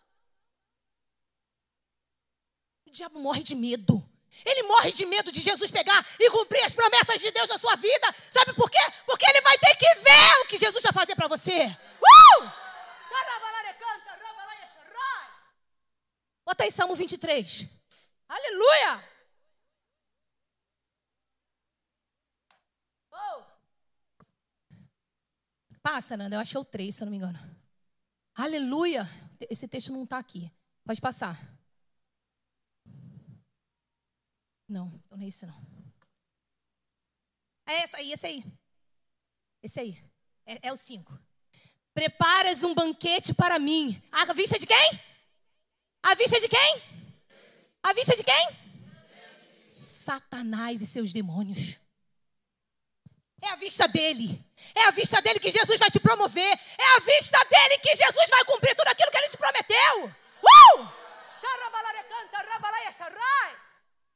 [2.87, 4.03] O diabo morre de medo.
[4.45, 7.75] Ele morre de medo de Jesus pegar e cumprir as promessas de Deus na sua
[7.77, 8.15] vida.
[8.33, 8.79] Sabe por quê?
[9.05, 11.65] Porque ele vai ter que ver o que Jesus vai fazer para você.
[11.67, 12.59] Uh!
[16.49, 17.67] Bota aí Salmo 23.
[18.29, 19.05] Aleluia!
[23.13, 23.48] Oh.
[25.83, 27.39] Passa, Nanda, eu acho que é o 3, se eu não me engano.
[28.35, 29.07] Aleluia!
[29.51, 30.51] Esse texto não está aqui.
[30.85, 31.37] Pode passar.
[34.69, 35.61] Não, não é esse não.
[37.67, 38.45] É esse aí, esse aí.
[39.63, 40.05] Esse aí.
[40.47, 41.19] É, é o 5.
[41.95, 44.01] Preparas um banquete para mim.
[44.13, 45.01] À vista de quem?
[46.03, 46.83] À vista de quem?
[47.83, 48.49] À vista de quem?
[49.83, 51.79] Satanás e seus demônios.
[53.43, 54.45] É a vista dele.
[54.75, 56.61] É a vista dele que Jesus vai te promover.
[56.79, 60.05] É a vista dele que Jesus vai cumprir tudo aquilo que ele te prometeu.
[60.05, 60.99] Uh!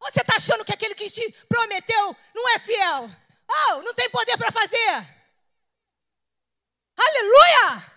[0.01, 3.11] Você está achando que aquele que te prometeu não é fiel?
[3.49, 5.07] Oh, não tem poder para fazer.
[6.97, 7.93] Aleluia!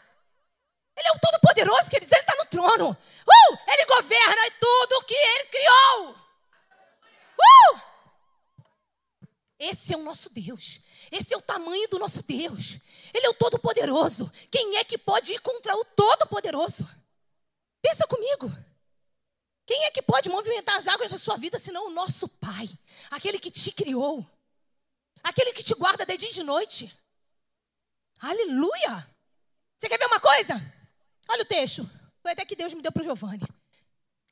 [0.97, 2.11] Ele é o Todo-Poderoso, queridos.
[2.11, 2.91] Ele está no trono.
[2.91, 3.57] Uh!
[3.67, 6.15] Ele governa tudo que ele criou.
[7.37, 7.81] Uh!
[9.67, 10.79] Esse é o nosso Deus.
[11.11, 12.77] Esse é o tamanho do nosso Deus.
[13.11, 14.31] Ele é o Todo-Poderoso.
[14.51, 16.87] Quem é que pode ir contra o Todo-Poderoso?
[17.81, 18.47] Pensa comigo.
[19.65, 22.69] Quem é que pode movimentar as águas da sua vida senão o nosso Pai?
[23.09, 24.23] Aquele que te criou.
[25.23, 26.95] Aquele que te guarda de dia e de noite.
[28.19, 29.09] Aleluia!
[29.77, 30.53] Você quer ver uma coisa?
[31.27, 31.89] Olha o texto.
[32.21, 33.47] Foi até que Deus me deu para o Giovanni.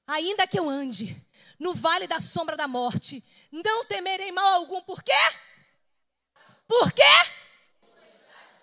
[0.06, 1.20] Ainda que eu ande
[1.64, 4.82] no vale da sombra da morte, não temerei mal algum.
[4.82, 5.14] Por quê?
[6.68, 7.14] Por quê?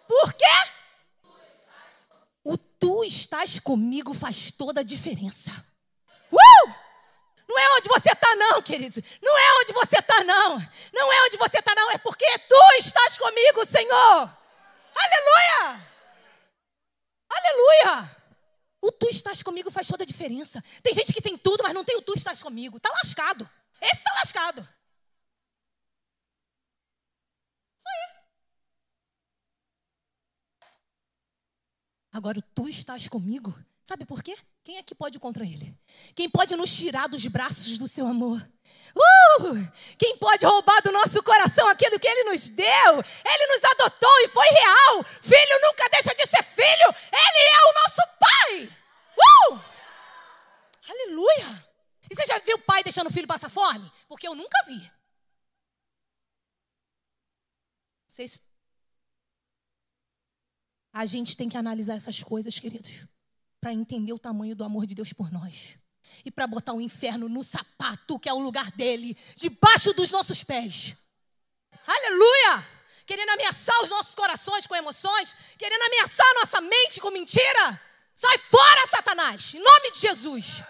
[0.07, 0.45] Por quê?
[2.45, 5.51] O tu estás comigo faz toda a diferença.
[6.31, 6.75] Uh!
[7.49, 9.03] Não é onde você está, não, queridos.
[9.23, 10.59] Não é onde você está, não.
[10.93, 11.91] Não é onde você está, não.
[11.91, 14.39] É porque tu estás comigo, Senhor.
[14.95, 15.89] Aleluia!
[17.29, 18.20] Aleluia!
[18.83, 20.63] O tu estás comigo faz toda a diferença.
[20.83, 22.79] Tem gente que tem tudo, mas não tem o tu estás comigo.
[22.79, 23.49] Está lascado.
[23.81, 24.67] Esse está lascado.
[32.13, 33.55] Agora tu estás comigo.
[33.85, 34.37] Sabe por quê?
[34.63, 35.77] Quem é que pode contra ele?
[36.15, 38.41] Quem pode nos tirar dos braços do seu amor?
[38.95, 39.55] Uh!
[39.99, 42.93] Quem pode roubar do nosso coração aquilo que ele nos deu?
[43.25, 45.05] Ele nos adotou e foi real.
[45.05, 46.95] Filho nunca deixa de ser filho.
[47.13, 48.77] Ele é o nosso pai.
[49.17, 49.61] Uh!
[50.89, 51.67] Aleluia!
[52.11, 53.91] E você já viu o pai deixando o filho passar fome?
[54.09, 54.91] Porque eu nunca vi.
[58.09, 58.43] Vocês...
[60.93, 63.07] A gente tem que analisar essas coisas, queridos,
[63.61, 65.79] para entender o tamanho do amor de Deus por nós.
[66.25, 70.45] E para botar o inferno no sapato, que é o lugar dele, debaixo dos nossos
[70.45, 70.97] pés.
[71.87, 72.67] Aleluia!
[73.07, 77.81] Querendo ameaçar os nossos corações com emoções, querendo ameaçar a nossa mente com mentira.
[78.15, 80.63] Sai fora, Satanás, em nome de Jesus.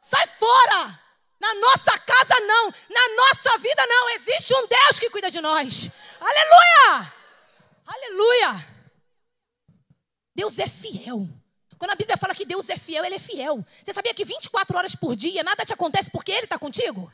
[0.00, 1.08] Sai fora!
[1.40, 4.10] Na nossa casa não, na nossa vida não.
[4.10, 5.90] Existe um Deus que cuida de nós.
[6.20, 7.12] Aleluia!
[7.86, 8.68] Aleluia!
[10.34, 11.28] Deus é fiel.
[11.78, 13.64] Quando a Bíblia fala que Deus é fiel, Ele é fiel.
[13.84, 17.10] Você sabia que 24 horas por dia nada te acontece porque Ele está contigo?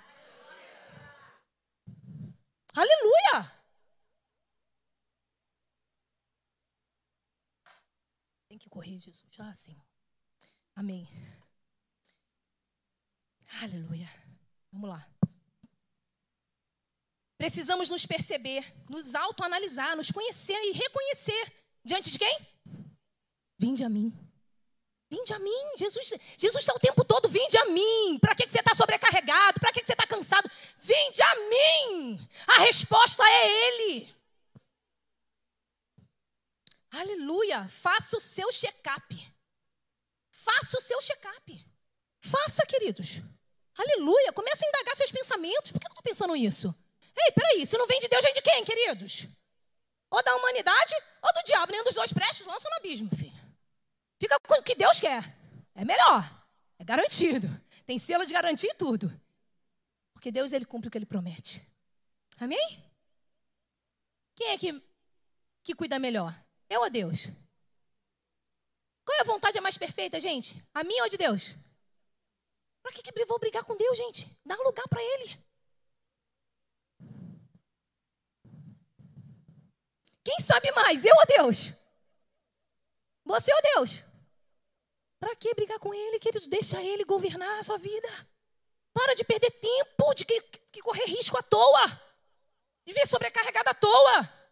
[2.74, 3.53] Aleluia!
[8.48, 9.27] Tem que correr, Jesus.
[9.31, 9.77] Já assim.
[10.74, 11.09] Amém.
[13.62, 14.09] Aleluia.
[14.72, 15.09] Vamos lá.
[17.37, 21.53] Precisamos nos perceber, nos autoanalisar, nos conhecer e reconhecer.
[21.85, 22.38] Diante de quem?
[23.59, 24.23] Vinde a mim.
[25.14, 25.77] Vinde a mim.
[25.77, 28.18] Jesus Jesus está o tempo todo, vinde a mim.
[28.20, 29.61] Para que, que você está sobrecarregado?
[29.61, 30.50] Para que, que você está cansado?
[30.79, 32.29] Vinde a mim.
[32.48, 34.14] A resposta é Ele.
[36.90, 37.68] Aleluia.
[37.68, 39.35] Faça o seu check-up.
[40.33, 41.66] Faça o seu check-up.
[42.20, 43.20] Faça, queridos.
[43.79, 44.33] Aleluia.
[44.33, 45.70] Comece a indagar seus pensamentos.
[45.70, 46.74] Por que eu estou pensando isso?
[47.16, 47.64] Ei, peraí.
[47.64, 49.27] Se não vem de Deus, vem de quem, queridos?
[50.11, 51.70] Ou da humanidade ou do diabo.
[51.70, 53.34] Nenhum dos dois prestes lança no abismo, filho.
[54.20, 55.22] Fica com o que Deus quer.
[55.74, 56.22] É melhor.
[56.79, 57.48] É garantido.
[57.87, 59.09] Tem selo de garantia e tudo.
[60.12, 61.66] Porque Deus, ele cumpre o que ele promete.
[62.38, 62.83] Amém?
[64.37, 64.83] Quem é que,
[65.62, 66.35] que cuida melhor?
[66.68, 67.29] Eu ou Deus?
[69.05, 70.66] Qual é a vontade mais perfeita, gente?
[70.72, 71.55] A minha ou de Deus?
[72.83, 74.29] Para que, que vou brigar com Deus, gente?
[74.44, 75.38] Dá lugar para Ele.
[80.24, 81.84] Quem sabe mais, eu ou Deus?
[83.24, 84.04] Você ou Deus?
[85.18, 86.46] Para que brigar com Ele, queridos?
[86.46, 88.08] Deixa Ele governar a sua vida.
[88.92, 91.87] Para de perder tempo, de que, que correr risco à toa.
[92.87, 94.44] De ver sobrecarregado à toa.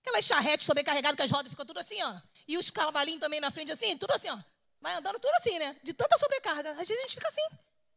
[0.00, 2.20] Aquelas charretes sobrecarregadas que as rodas ficam tudo assim, ó.
[2.48, 4.38] E os cavalinhos também na frente assim, tudo assim, ó.
[4.80, 5.78] Vai andando tudo assim, né?
[5.82, 6.72] De tanta sobrecarga.
[6.72, 7.46] Às vezes a gente fica assim,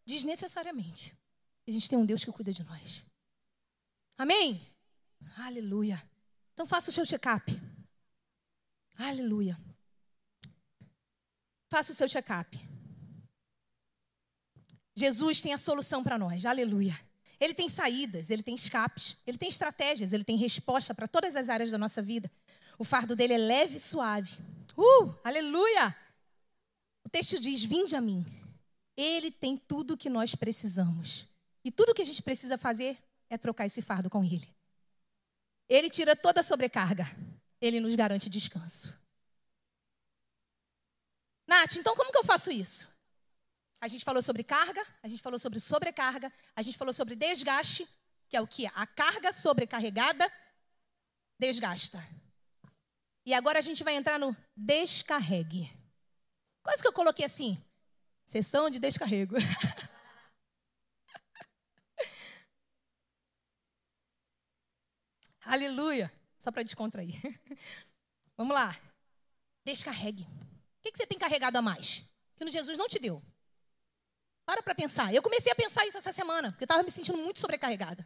[0.06, 1.17] desnecessariamente.
[1.65, 3.04] E a gente tem um Deus que cuida de nós.
[4.17, 4.62] Amém?
[5.38, 6.02] Aleluia.
[6.54, 7.52] Então faça o seu check-up.
[8.96, 9.60] Aleluia.
[11.70, 12.60] Faça o seu check-up.
[14.96, 16.46] Jesus tem a solução para nós.
[16.46, 16.98] Aleluia.
[17.40, 21.50] Ele tem saídas, ele tem escapes, ele tem estratégias, ele tem resposta para todas as
[21.50, 22.32] áreas da nossa vida.
[22.78, 24.38] O fardo dele é leve e suave.
[24.78, 25.96] Uh, aleluia!
[27.04, 28.26] O texto diz: Vinde a mim.
[28.96, 31.26] Ele tem tudo o que nós precisamos.
[31.66, 32.98] E tudo o que a gente precisa fazer
[33.30, 34.48] é trocar esse fardo com ele.
[35.68, 37.06] Ele tira toda a sobrecarga.
[37.63, 38.93] Ele nos garante descanso.
[41.47, 42.93] Nath, então como que eu faço isso?
[43.80, 47.88] A gente falou sobre carga, a gente falou sobre sobrecarga, a gente falou sobre desgaste,
[48.28, 48.65] que é o que?
[48.65, 50.30] A carga sobrecarregada
[51.39, 52.06] desgasta.
[53.26, 55.71] E agora a gente vai entrar no descarregue.
[56.62, 57.58] Quase que eu coloquei assim:
[58.26, 59.36] sessão de descarrego.
[65.45, 66.12] Aleluia.
[66.44, 67.16] Só para descontrair.
[68.36, 68.78] Vamos lá.
[69.64, 70.24] Descarregue.
[70.24, 72.04] O que você tem carregado a mais?
[72.36, 73.24] Que Jesus não te deu.
[74.46, 75.14] Para para pensar.
[75.14, 78.06] Eu comecei a pensar isso essa semana, porque eu estava me sentindo muito sobrecarregada.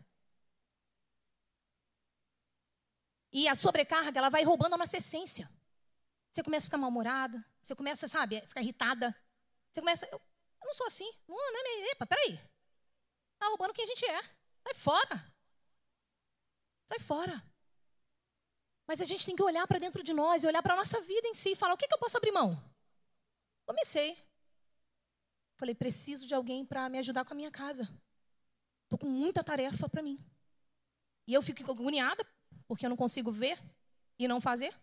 [3.33, 5.49] E a sobrecarga, ela vai roubando a nossa essência.
[6.31, 9.19] Você começa a ficar mal-humorada, você começa, sabe, a ficar irritada.
[9.71, 10.21] Você começa, eu,
[10.61, 11.11] eu não sou assim.
[11.27, 12.39] Não, não é epa, peraí.
[13.39, 14.21] Tá roubando quem a gente é.
[14.21, 15.33] Sai fora.
[16.87, 17.56] Sai fora.
[18.87, 21.01] Mas a gente tem que olhar para dentro de nós e olhar para a nossa
[21.01, 22.57] vida em si e falar: o que, que eu posso abrir mão?
[23.65, 24.17] Comecei.
[25.57, 27.83] Falei: preciso de alguém para me ajudar com a minha casa.
[28.83, 30.17] Estou com muita tarefa para mim.
[31.27, 32.25] E eu fico agoniada,
[32.65, 33.59] porque eu não consigo ver
[34.17, 34.73] e não fazer.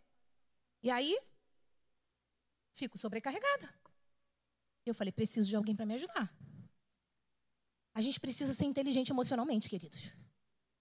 [0.82, 1.18] E aí,
[2.72, 3.72] fico sobrecarregada.
[4.84, 6.30] Eu falei, preciso de alguém para me ajudar.
[7.94, 10.12] A gente precisa ser inteligente emocionalmente, queridos.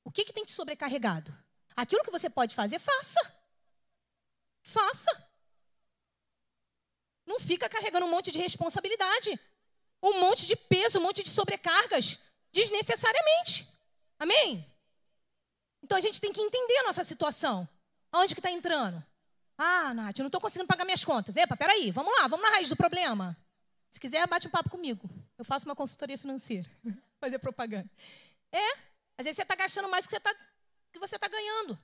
[0.03, 1.33] O que, que tem te sobrecarregado?
[1.75, 3.19] Aquilo que você pode fazer, faça.
[4.61, 5.29] faça.
[7.25, 9.39] Não fica carregando um monte de responsabilidade,
[10.01, 12.19] um monte de peso, um monte de sobrecargas,
[12.51, 13.67] desnecessariamente.
[14.19, 14.65] Amém?
[15.81, 17.67] Então a gente tem que entender a nossa situação.
[18.11, 19.03] Aonde que está entrando?
[19.57, 21.35] Ah, Nath, eu não estou conseguindo pagar minhas contas.
[21.35, 23.35] Epa, peraí, vamos lá, vamos na raiz do problema.
[23.89, 25.09] Se quiser, bate um papo comigo.
[25.37, 26.69] Eu faço uma consultoria financeira.
[27.19, 27.89] Fazer propaganda.
[28.51, 28.73] É,
[29.17, 30.35] às vezes você está gastando mais do que você está
[30.93, 31.77] que você está ganhando.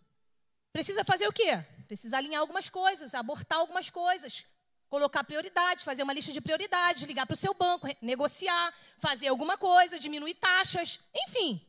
[0.72, 1.58] Precisa fazer o quê?
[1.88, 4.46] Precisa alinhar algumas coisas, abortar algumas coisas,
[4.88, 9.58] colocar prioridades, fazer uma lista de prioridades, ligar para o seu banco, negociar, fazer alguma
[9.58, 11.60] coisa, diminuir taxas, enfim.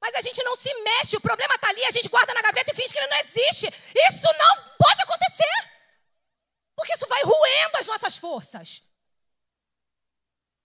[0.00, 2.72] Mas a gente não se mexe, o problema está ali, a gente guarda na gaveta
[2.72, 3.66] e finge que ele não existe.
[3.68, 5.72] Isso não pode acontecer.
[6.74, 8.82] Porque isso vai ruendo as nossas forças.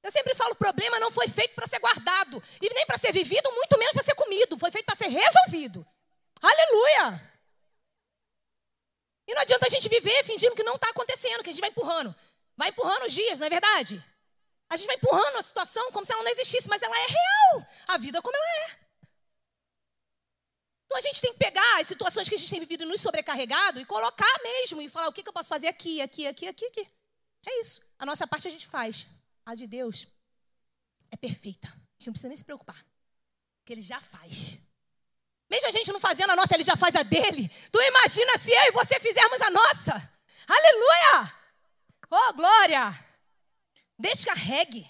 [0.02, 3.12] Eu sempre falo, o problema não foi feito para ser guardado, e nem para ser
[3.12, 4.58] vivido, muito menos para ser comido.
[4.58, 5.86] Foi feito para ser resolvido.
[6.42, 7.28] Aleluia!
[9.28, 11.70] E não adianta a gente viver fingindo que não está acontecendo, que a gente vai
[11.70, 12.16] empurrando.
[12.56, 14.04] Vai empurrando os dias, não é verdade?
[14.70, 17.68] A gente vai empurrando a situação como se ela não existisse, mas ela é real.
[17.88, 18.88] A vida como ela é.
[20.86, 23.80] Então a gente tem que pegar as situações que a gente tem vivido nos sobrecarregado
[23.80, 26.66] e colocar mesmo e falar o que, que eu posso fazer aqui, aqui, aqui, aqui,
[26.66, 26.88] aqui.
[27.46, 27.82] É isso.
[28.00, 29.06] A nossa parte a gente faz.
[29.46, 30.08] A de Deus
[31.12, 31.68] é perfeita.
[31.68, 32.86] A gente não precisa nem se preocupar.
[33.60, 34.58] Porque Ele já faz.
[35.50, 37.48] Mesmo a gente não fazendo a nossa, Ele já faz a dele.
[37.72, 40.20] Tu imagina se eu e você fizermos a nossa.
[40.48, 41.34] Aleluia!
[42.10, 43.08] Oh, glória!
[43.98, 44.90] Descarregue.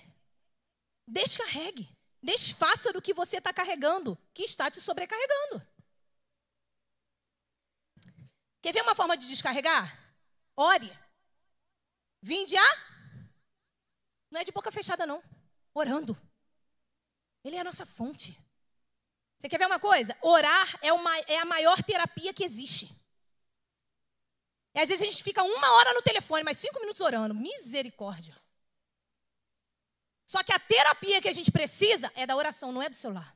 [1.07, 1.95] Descarregue.
[2.21, 5.65] Desfaça do que você está carregando, que está te sobrecarregando.
[8.61, 9.97] Quer ver uma forma de descarregar?
[10.55, 10.91] Ore.
[12.21, 12.87] Vinde a.
[14.31, 15.23] Não é de boca fechada, não.
[15.73, 16.17] Orando.
[17.43, 18.37] Ele é a nossa fonte.
[19.37, 20.17] Você quer ver uma coisa?
[20.21, 22.89] Orar é, uma, é a maior terapia que existe.
[24.73, 27.35] E às vezes a gente fica uma hora no telefone, mas cinco minutos orando.
[27.35, 28.35] Misericórdia.
[30.25, 33.35] Só que a terapia que a gente precisa é da oração, não é do celular.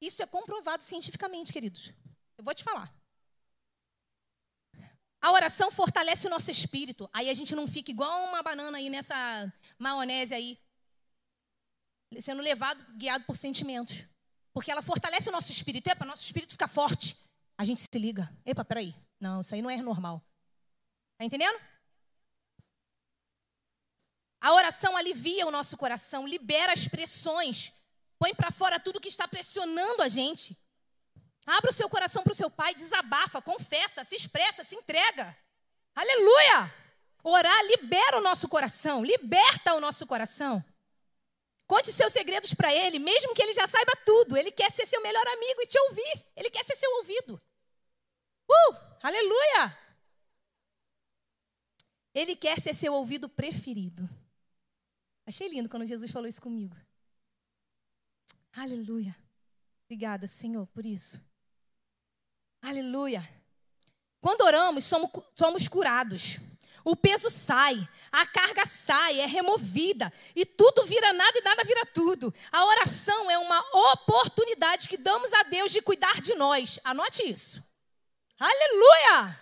[0.00, 1.92] Isso é comprovado cientificamente, queridos.
[2.36, 2.92] Eu vou te falar.
[5.20, 7.08] A oração fortalece o nosso espírito.
[7.12, 9.14] Aí a gente não fica igual uma banana aí nessa
[9.78, 10.58] maionese aí,
[12.20, 14.04] sendo levado, guiado por sentimentos.
[14.52, 15.88] Porque ela fortalece o nosso espírito.
[15.88, 17.16] Epa, nosso espírito fica forte.
[17.56, 18.30] A gente se liga.
[18.44, 18.94] Epa, peraí.
[19.20, 20.22] Não, isso aí não é normal.
[21.18, 21.58] Tá entendendo?
[24.42, 27.74] A oração alivia o nosso coração, libera as pressões,
[28.18, 30.60] põe para fora tudo que está pressionando a gente.
[31.46, 35.36] Abra o seu coração para o seu pai, desabafa, confessa, se expressa, se entrega.
[35.94, 36.74] Aleluia!
[37.22, 40.64] Orar libera o nosso coração, liberta o nosso coração.
[41.66, 44.36] Conte seus segredos para ele, mesmo que ele já saiba tudo.
[44.36, 46.26] Ele quer ser seu melhor amigo e te ouvir.
[46.36, 47.40] Ele quer ser seu ouvido.
[48.48, 48.76] Uh!
[49.02, 49.78] Aleluia!
[52.14, 54.08] Ele quer ser seu ouvido preferido.
[55.26, 56.76] Achei lindo quando Jesus falou isso comigo.
[58.52, 59.16] Aleluia.
[59.86, 61.22] Obrigada, Senhor, por isso.
[62.60, 63.22] Aleluia.
[64.20, 66.38] Quando oramos, somos, somos curados.
[66.84, 71.86] O peso sai, a carga sai, é removida e tudo vira nada e nada vira
[71.86, 72.32] tudo.
[72.50, 73.60] A oração é uma
[73.92, 76.78] oportunidade que damos a Deus de cuidar de nós.
[76.84, 77.62] Anote isso.
[78.38, 79.40] Aleluia!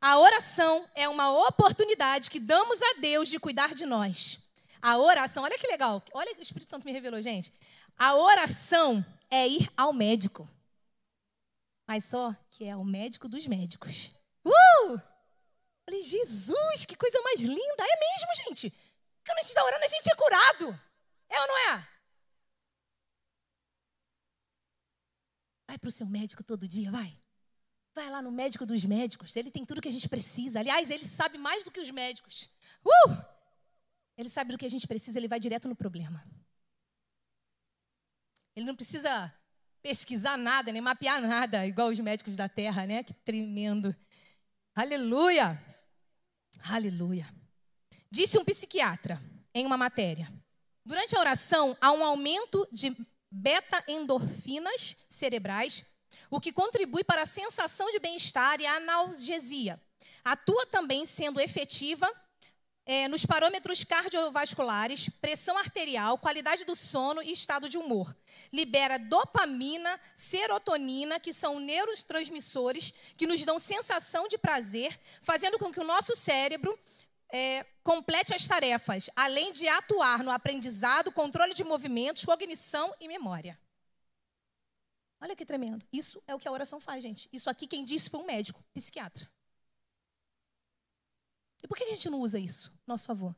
[0.00, 4.38] A oração é uma oportunidade que damos a Deus de cuidar de nós.
[4.80, 6.02] A oração, olha que legal.
[6.12, 7.50] Olha o que o Espírito Santo me revelou, gente.
[7.98, 10.48] A oração é ir ao médico.
[11.86, 14.10] Mas só que é o médico dos médicos.
[14.44, 15.13] Uh!
[15.84, 17.82] Falei, Jesus, que coisa mais linda.
[17.82, 18.70] É mesmo, gente.
[19.24, 20.80] Quando a gente está orando, a gente é curado.
[21.28, 21.88] É ou não é?
[25.68, 27.18] Vai para o seu médico todo dia, vai.
[27.94, 29.34] Vai lá no médico dos médicos.
[29.36, 30.60] Ele tem tudo que a gente precisa.
[30.60, 32.48] Aliás, ele sabe mais do que os médicos.
[32.84, 33.34] Uh!
[34.16, 36.24] Ele sabe do que a gente precisa, ele vai direto no problema.
[38.54, 39.32] Ele não precisa
[39.82, 43.02] pesquisar nada, nem mapear nada, igual os médicos da terra, né?
[43.02, 43.94] Que tremendo.
[44.74, 45.60] Aleluia!
[46.66, 47.28] Aleluia.
[48.10, 49.20] Disse um psiquiatra
[49.54, 50.32] em uma matéria:
[50.84, 52.96] durante a oração há um aumento de
[53.30, 55.84] beta-endorfinas cerebrais,
[56.30, 59.78] o que contribui para a sensação de bem-estar e a analgesia.
[60.24, 62.10] Atua também sendo efetiva
[62.86, 68.14] é, nos parâmetros cardiovasculares, pressão arterial, qualidade do sono e estado de humor.
[68.52, 75.80] Libera dopamina, serotonina, que são neurotransmissores que nos dão sensação de prazer, fazendo com que
[75.80, 76.78] o nosso cérebro
[77.32, 83.58] é, complete as tarefas, além de atuar no aprendizado, controle de movimentos, cognição e memória.
[85.20, 85.86] Olha que tremendo.
[85.90, 87.30] Isso é o que a oração faz, gente.
[87.32, 89.26] Isso aqui quem disse foi um médico, psiquiatra.
[91.64, 93.34] E por que a gente não usa isso nosso favor?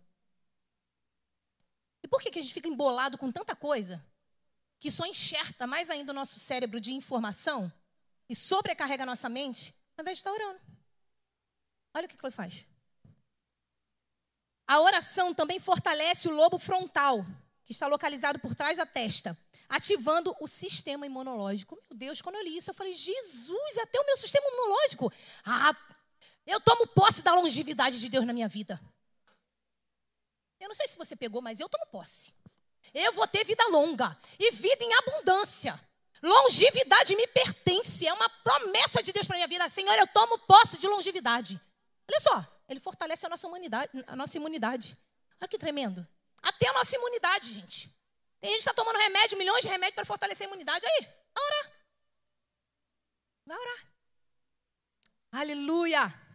[2.03, 4.05] E por que a gente fica embolado com tanta coisa
[4.81, 7.72] que só enxerta mais ainda o nosso cérebro de informação
[8.29, 10.61] e sobrecarrega a nossa mente, ao invés de estar orando?
[11.95, 12.66] Olha o que ele faz.
[14.66, 17.24] A oração também fortalece o lobo frontal,
[17.64, 21.81] que está localizado por trás da testa, ativando o sistema imunológico.
[21.89, 25.12] Meu Deus, quando eu li isso, eu falei: Jesus, até o meu sistema imunológico.
[25.45, 25.96] Ah,
[26.47, 28.81] eu tomo posse da longevidade de Deus na minha vida.
[30.61, 32.35] Eu não sei se você pegou, mas eu tomo posse.
[32.95, 35.79] Eu vou ter vida longa e vida em abundância.
[36.23, 39.69] Longevidade me pertence, é uma promessa de Deus para minha vida.
[39.69, 41.61] Senhor, eu tomo posse de longevidade.
[42.09, 44.97] Olha só, ele fortalece a nossa, humanidade, a nossa imunidade.
[45.41, 46.07] Olha que tremendo.
[46.43, 47.95] Até a nossa imunidade, gente.
[48.41, 50.87] Tem gente que está tomando remédio, milhões de remédios para fortalecer a imunidade.
[50.87, 51.73] Aí, vai orar.
[53.47, 53.87] Vai orar.
[55.33, 56.26] Aleluia.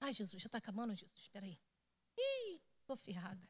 [0.00, 1.20] Ai, Jesus, já está acabando, Jesus.
[1.20, 1.58] Espera aí.
[2.16, 3.48] Ih, estou ferrada.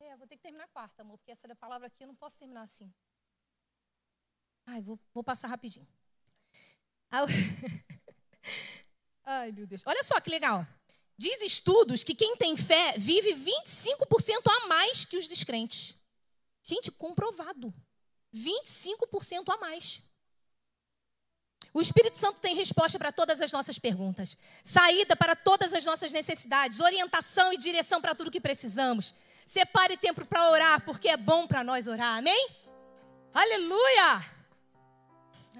[0.00, 2.62] É, vou ter que terminar quarta, amor, porque essa palavra aqui eu não posso terminar
[2.62, 2.92] assim.
[4.66, 5.86] Ai, vou, vou passar rapidinho.
[9.24, 9.82] Ai, meu Deus.
[9.86, 10.66] Olha só que legal.
[11.16, 15.98] Diz estudos que quem tem fé vive 25% a mais que os descrentes.
[16.62, 17.72] Gente, comprovado.
[18.34, 20.02] 25% a mais.
[21.76, 26.10] O Espírito Santo tem resposta para todas as nossas perguntas, saída para todas as nossas
[26.10, 29.14] necessidades, orientação e direção para tudo que precisamos.
[29.46, 32.48] Separe tempo para orar, porque é bom para nós orar, amém?
[33.30, 34.24] Aleluia!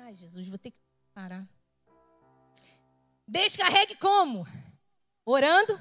[0.06, 0.80] Ai, Jesus, vou ter que
[1.12, 1.46] parar.
[3.28, 4.48] Descarregue como?
[5.22, 5.78] Orando,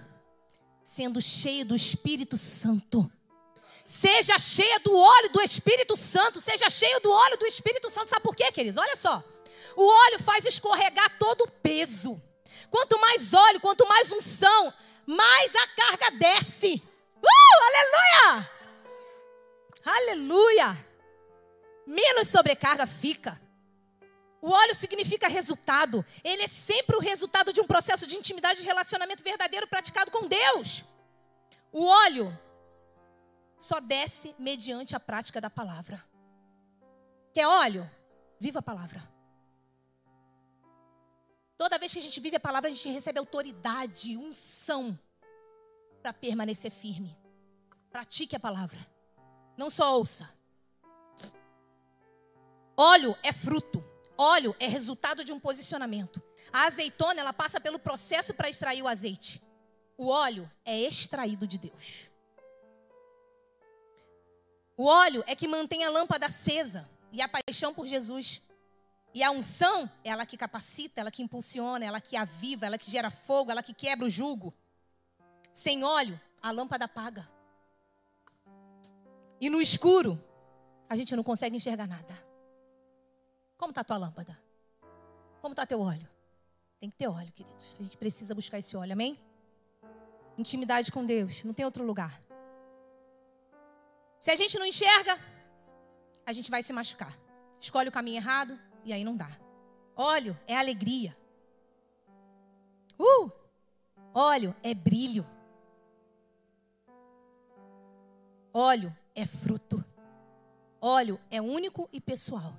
[0.83, 3.09] sendo cheio do Espírito Santo.
[3.85, 6.41] Seja cheia do óleo do Espírito Santo.
[6.41, 8.09] Seja cheio do óleo do Espírito Santo.
[8.09, 8.75] Sabe por quê, queridos?
[8.75, 9.23] Olha só.
[9.75, 12.21] O óleo faz escorregar todo o peso.
[12.69, 14.73] Quanto mais óleo, quanto mais unção,
[15.05, 16.81] mais a carga desce.
[17.17, 18.51] Uh, aleluia!
[19.85, 20.85] Aleluia!
[21.85, 23.39] Menos sobrecarga fica.
[24.41, 26.05] O óleo significa resultado.
[26.23, 30.27] Ele é sempre o resultado de um processo de intimidade e relacionamento verdadeiro praticado com
[30.27, 30.83] Deus.
[31.71, 32.37] O óleo
[33.57, 36.03] só desce mediante a prática da palavra.
[37.33, 37.89] Quer óleo?
[38.39, 39.14] Viva a palavra.
[41.57, 44.97] Toda vez que a gente vive a palavra, a gente recebe autoridade, unção
[46.01, 47.17] para permanecer firme.
[47.89, 48.85] Pratique a palavra.
[49.57, 50.29] Não só ouça.
[52.75, 53.83] Óleo é fruto.
[54.17, 56.21] Óleo é resultado de um posicionamento.
[56.51, 59.41] A azeitona, ela passa pelo processo para extrair o azeite.
[59.97, 62.09] O óleo é extraído de Deus.
[64.77, 68.41] O óleo é que mantém a lâmpada acesa e a paixão por Jesus.
[69.15, 73.09] E a unção, ela que capacita, ela que impulsiona, ela que aviva, ela que gera
[73.09, 74.53] fogo, ela que quebra o jugo.
[75.53, 77.25] Sem óleo, a lâmpada apaga.
[79.39, 80.21] E no escuro,
[80.89, 82.13] a gente não consegue enxergar nada.
[83.57, 84.37] Como está a tua lâmpada?
[85.39, 86.09] Como está teu óleo?
[86.77, 87.73] Tem que ter óleo, queridos.
[87.79, 89.17] A gente precisa buscar esse óleo, amém?
[90.37, 92.21] Intimidade com Deus, não tem outro lugar.
[94.19, 95.17] Se a gente não enxerga,
[96.25, 97.17] a gente vai se machucar.
[97.61, 99.29] Escolhe o caminho errado e aí não dá.
[99.95, 101.17] Óleo é alegria.
[102.97, 103.31] Uh!
[104.13, 105.25] Óleo é brilho.
[108.53, 109.83] Óleo é fruto.
[110.79, 112.53] Óleo é único e pessoal.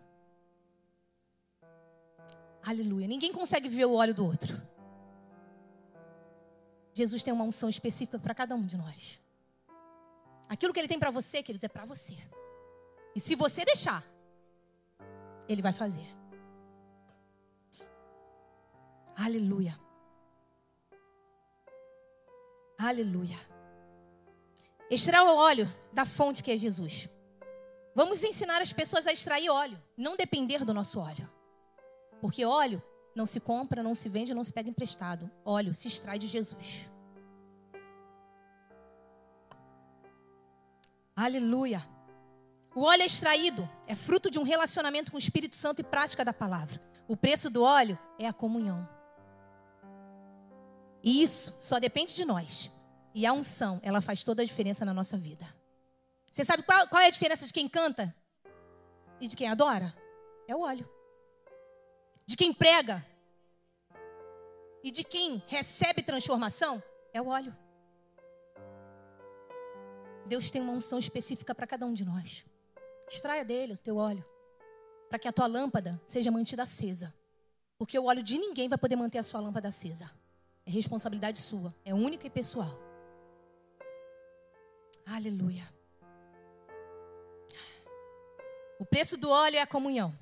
[2.62, 3.06] Aleluia.
[3.06, 4.60] Ninguém consegue ver o óleo do outro.
[6.92, 9.22] Jesus tem uma unção específica para cada um de nós.
[10.48, 12.16] Aquilo que ele tem para você, queridos, é para você.
[13.14, 14.04] E se você deixar,
[15.48, 16.06] ele vai fazer.
[19.16, 19.78] Aleluia.
[22.78, 23.36] Aleluia.
[24.90, 27.08] Extrair o óleo da fonte que é Jesus.
[27.94, 31.28] Vamos ensinar as pessoas a extrair óleo, não depender do nosso óleo.
[32.20, 32.82] Porque óleo
[33.14, 35.30] não se compra, não se vende, não se pega emprestado.
[35.44, 36.90] Óleo se extrai de Jesus.
[41.16, 41.95] Aleluia.
[42.76, 46.24] O óleo é extraído, é fruto de um relacionamento com o Espírito Santo e prática
[46.24, 46.80] da palavra.
[47.08, 48.88] O preço do óleo é a comunhão.
[51.02, 52.70] E isso só depende de nós.
[53.14, 55.44] E a unção, ela faz toda a diferença na nossa vida.
[56.30, 58.14] Você sabe qual, qual é a diferença de quem canta
[59.20, 59.92] e de quem adora?
[60.46, 60.88] É o óleo
[62.26, 63.06] de quem prega
[64.82, 67.56] e de quem recebe transformação é o óleo.
[70.26, 72.44] Deus tem uma unção específica para cada um de nós.
[73.08, 74.24] Extraia dele o teu óleo.
[75.08, 77.14] para que a tua lâmpada seja mantida acesa.
[77.78, 80.10] Porque o óleo de ninguém vai poder manter a sua lâmpada acesa.
[80.66, 82.68] É responsabilidade sua, é única e pessoal.
[85.06, 85.72] Aleluia.
[88.80, 90.12] O preço do óleo é a comunhão.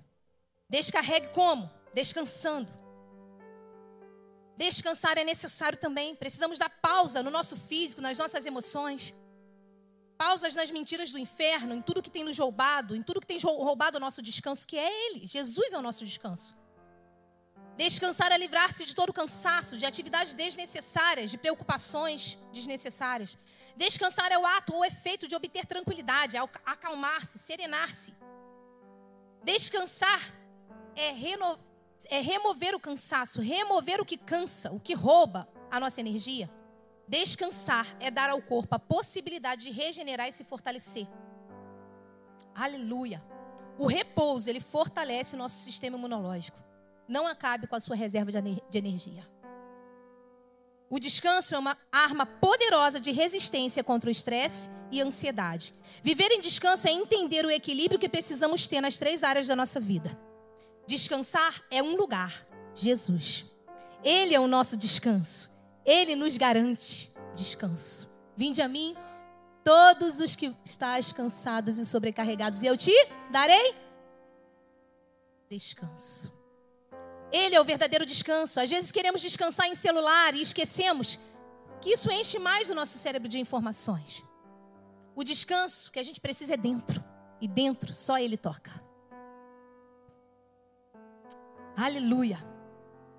[0.68, 1.70] Descarregue como?
[1.95, 2.70] Descansando.
[4.57, 6.14] Descansar é necessário também.
[6.14, 9.14] Precisamos dar pausa no nosso físico, nas nossas emoções.
[10.16, 13.38] Pausas nas mentiras do inferno, em tudo que tem nos roubado, em tudo que tem
[13.38, 15.26] roubado o nosso descanso, que é Ele.
[15.26, 16.56] Jesus é o nosso descanso.
[17.76, 23.36] Descansar é livrar-se de todo cansaço, de atividades desnecessárias, de preocupações desnecessárias.
[23.76, 28.14] Descansar é o ato ou efeito de obter tranquilidade, acalmar-se, serenar-se.
[29.42, 30.20] Descansar
[30.94, 31.58] é, reno...
[32.08, 36.48] é remover o cansaço, remover o que cansa, o que rouba a nossa energia.
[37.07, 41.07] Descansar é dar ao corpo a possibilidade de regenerar e se fortalecer.
[42.55, 43.22] Aleluia.
[43.78, 46.62] O repouso, ele fortalece o nosso sistema imunológico.
[47.09, 49.24] Não acabe com a sua reserva de energia.
[50.88, 55.74] O descanso é uma arma poderosa de resistência contra o estresse e a ansiedade.
[56.02, 59.80] Viver em descanso é entender o equilíbrio que precisamos ter nas três áreas da nossa
[59.80, 60.14] vida.
[60.86, 63.46] Descansar é um lugar, Jesus.
[64.05, 65.53] Ele é o nosso descanso.
[65.85, 68.12] Ele nos garante descanso.
[68.37, 68.97] Vinde a mim,
[69.62, 72.93] todos os que estáis cansados e sobrecarregados, e eu te
[73.30, 73.74] darei
[75.49, 76.32] descanso.
[77.32, 78.61] Ele é o verdadeiro descanso.
[78.61, 81.18] Às vezes queremos descansar em celular e esquecemos
[81.80, 84.22] que isso enche mais o nosso cérebro de informações.
[85.16, 87.03] O descanso que a gente precisa é dentro.
[87.41, 88.70] E dentro só Ele toca.
[91.76, 92.39] Aleluia.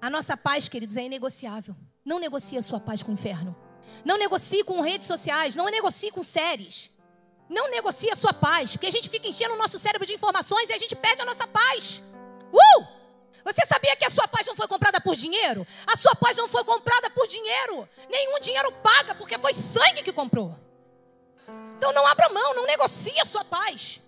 [0.02, 1.76] A nossa paz, queridos, é inegociável.
[2.06, 3.56] Não negocie a sua paz com o inferno.
[4.06, 5.56] Não negocie com redes sociais.
[5.56, 6.92] Não negocie com séries.
[7.50, 8.74] Não negocie a sua paz.
[8.74, 11.26] Porque a gente fica enchendo o nosso cérebro de informações e a gente perde a
[11.26, 12.04] nossa paz.
[12.54, 12.96] Uh!
[13.44, 15.66] Você sabia que a sua paz não foi comprada por dinheiro?
[15.86, 17.88] A sua paz não foi comprada por dinheiro.
[18.10, 20.56] Nenhum dinheiro paga, porque foi sangue que comprou.
[21.78, 24.00] Então não abra mão, não negocie a sua paz.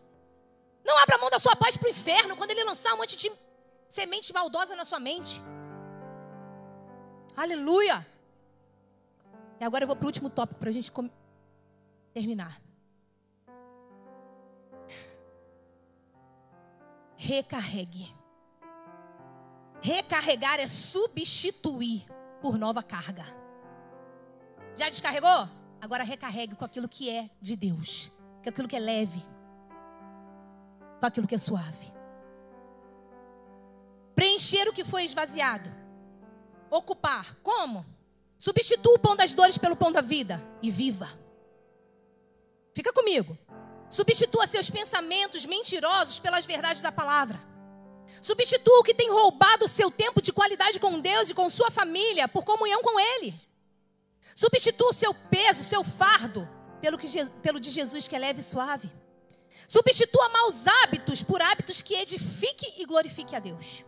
[0.85, 3.31] Não abra mão da sua paz para o inferno quando ele lançar um monte de
[3.89, 5.41] semente maldosa na sua mente.
[7.37, 8.03] Aleluia!
[9.59, 10.91] E agora eu vou para o último tópico para a gente
[12.11, 12.59] terminar.
[17.15, 18.11] Recarregue.
[19.81, 22.07] Recarregar é substituir
[22.41, 23.25] por nova carga.
[24.75, 25.47] Já descarregou?
[25.79, 28.11] Agora recarregue com aquilo que é de Deus,
[28.43, 29.23] com aquilo que é leve,
[30.99, 31.93] com aquilo que é suave.
[34.15, 35.76] Preencher o que foi esvaziado.
[36.69, 37.37] Ocupar.
[37.41, 37.85] Como?
[38.37, 41.09] Substitua o pão das dores pelo pão da vida e viva.
[42.73, 43.37] Fica comigo.
[43.89, 47.41] Substitua seus pensamentos mentirosos pelas verdades da palavra.
[48.21, 51.71] Substitua o que tem roubado o seu tempo de qualidade com Deus e com sua
[51.71, 53.33] família por comunhão com Ele.
[54.35, 56.47] Substitua o seu peso, o seu fardo,
[56.81, 57.07] pelo, que,
[57.41, 58.91] pelo de Jesus que é leve e suave.
[59.67, 63.83] Substitua maus hábitos por hábitos que edifique e glorifique a Deus.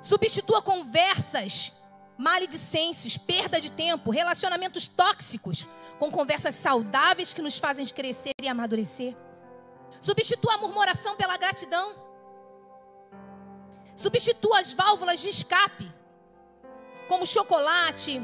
[0.00, 1.80] Substitua conversas
[2.16, 5.66] maledicências, perda de tempo, relacionamentos tóxicos
[5.98, 9.16] com conversas saudáveis que nos fazem crescer e amadurecer.
[10.00, 11.94] Substitua a murmuração pela gratidão.
[13.96, 15.90] Substitua as válvulas de escape,
[17.08, 18.20] como chocolate,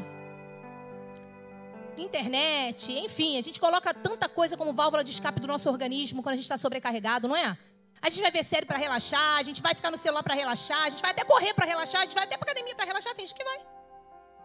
[1.96, 6.34] internet, enfim, a gente coloca tanta coisa como válvula de escape do nosso organismo quando
[6.34, 7.58] a gente está sobrecarregado, não é?
[8.07, 10.80] A gente vai ver série para relaxar, a gente vai ficar no celular para relaxar,
[10.84, 13.12] a gente vai até correr para relaxar, a gente vai até para academia para relaxar,
[13.16, 13.59] tem gente que vai.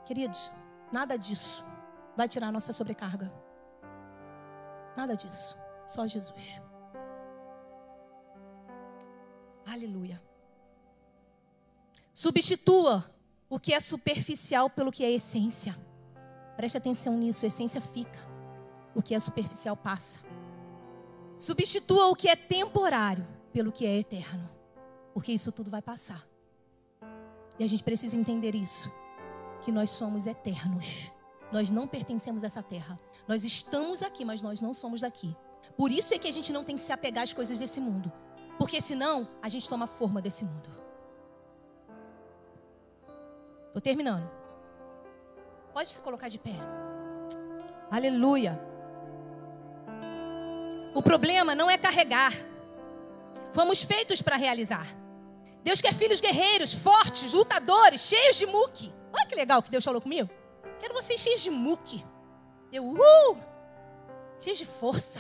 [0.04, 0.52] Queridos,
[0.92, 1.64] nada disso
[2.18, 3.32] vai tirar a nossa sobrecarga.
[4.98, 5.56] Nada disso.
[5.86, 6.60] Só Jesus.
[9.72, 10.20] Aleluia.
[12.12, 13.06] Substitua
[13.48, 15.78] o que é superficial pelo que é essência.
[16.58, 18.20] Preste atenção nisso, essência fica.
[18.96, 20.20] O que é superficial passa.
[21.38, 24.50] Substitua o que é temporário pelo que é eterno.
[25.14, 26.26] Porque isso tudo vai passar.
[27.60, 28.92] E a gente precisa entender isso.
[29.62, 31.12] Que nós somos eternos.
[31.52, 33.00] Nós não pertencemos a essa terra.
[33.28, 35.36] Nós estamos aqui, mas nós não somos daqui.
[35.78, 38.12] Por isso é que a gente não tem que se apegar às coisas desse mundo.
[38.58, 40.70] Porque senão a gente toma forma desse mundo.
[43.68, 44.30] Estou terminando.
[45.74, 46.56] Pode se colocar de pé.
[47.90, 48.60] Aleluia.
[50.94, 52.34] O problema não é carregar.
[53.54, 54.86] Fomos feitos para realizar.
[55.64, 58.92] Deus quer filhos guerreiros, fortes, lutadores, cheios de muque.
[59.14, 60.30] Olha que legal que Deus falou comigo.
[60.80, 62.04] Quero vocês cheios de muque.
[62.72, 63.38] Eu, uh,
[64.40, 65.20] cheios de força.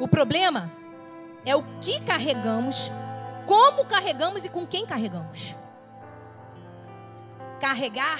[0.00, 0.72] O problema
[1.46, 2.90] é o que carregamos,
[3.46, 5.54] como carregamos e com quem carregamos.
[7.60, 8.18] Carregar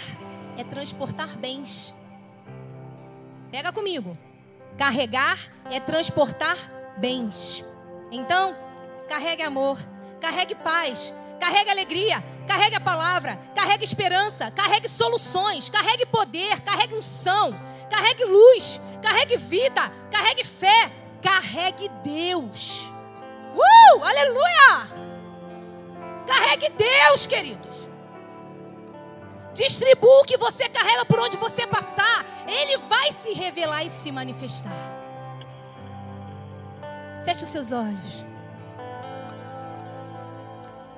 [0.57, 1.93] é transportar bens.
[3.51, 4.16] Pega comigo.
[4.78, 5.39] Carregar
[5.70, 6.57] é transportar
[6.97, 7.64] bens.
[8.11, 8.57] Então,
[9.09, 9.78] carregue amor,
[10.20, 17.59] carregue paz, carregue alegria, carregue a palavra, carregue esperança, carregue soluções, carregue poder, carregue unção,
[17.90, 20.90] carregue luz, carregue vida, carregue fé,
[21.22, 22.86] carregue Deus.
[23.55, 24.03] Uh!
[24.03, 25.05] Aleluia!
[26.26, 27.88] Carregue Deus, queridos.
[29.55, 32.24] Distribua o que você carrega por onde você passar.
[32.49, 34.93] Ele vai se revelar e se manifestar.
[37.25, 38.25] Feche os seus olhos.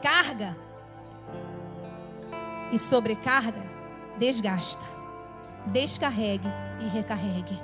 [0.03, 0.57] Carga
[2.72, 3.62] e sobrecarga
[4.18, 4.85] desgasta.
[5.66, 6.49] Descarregue
[6.81, 7.61] e recarregue.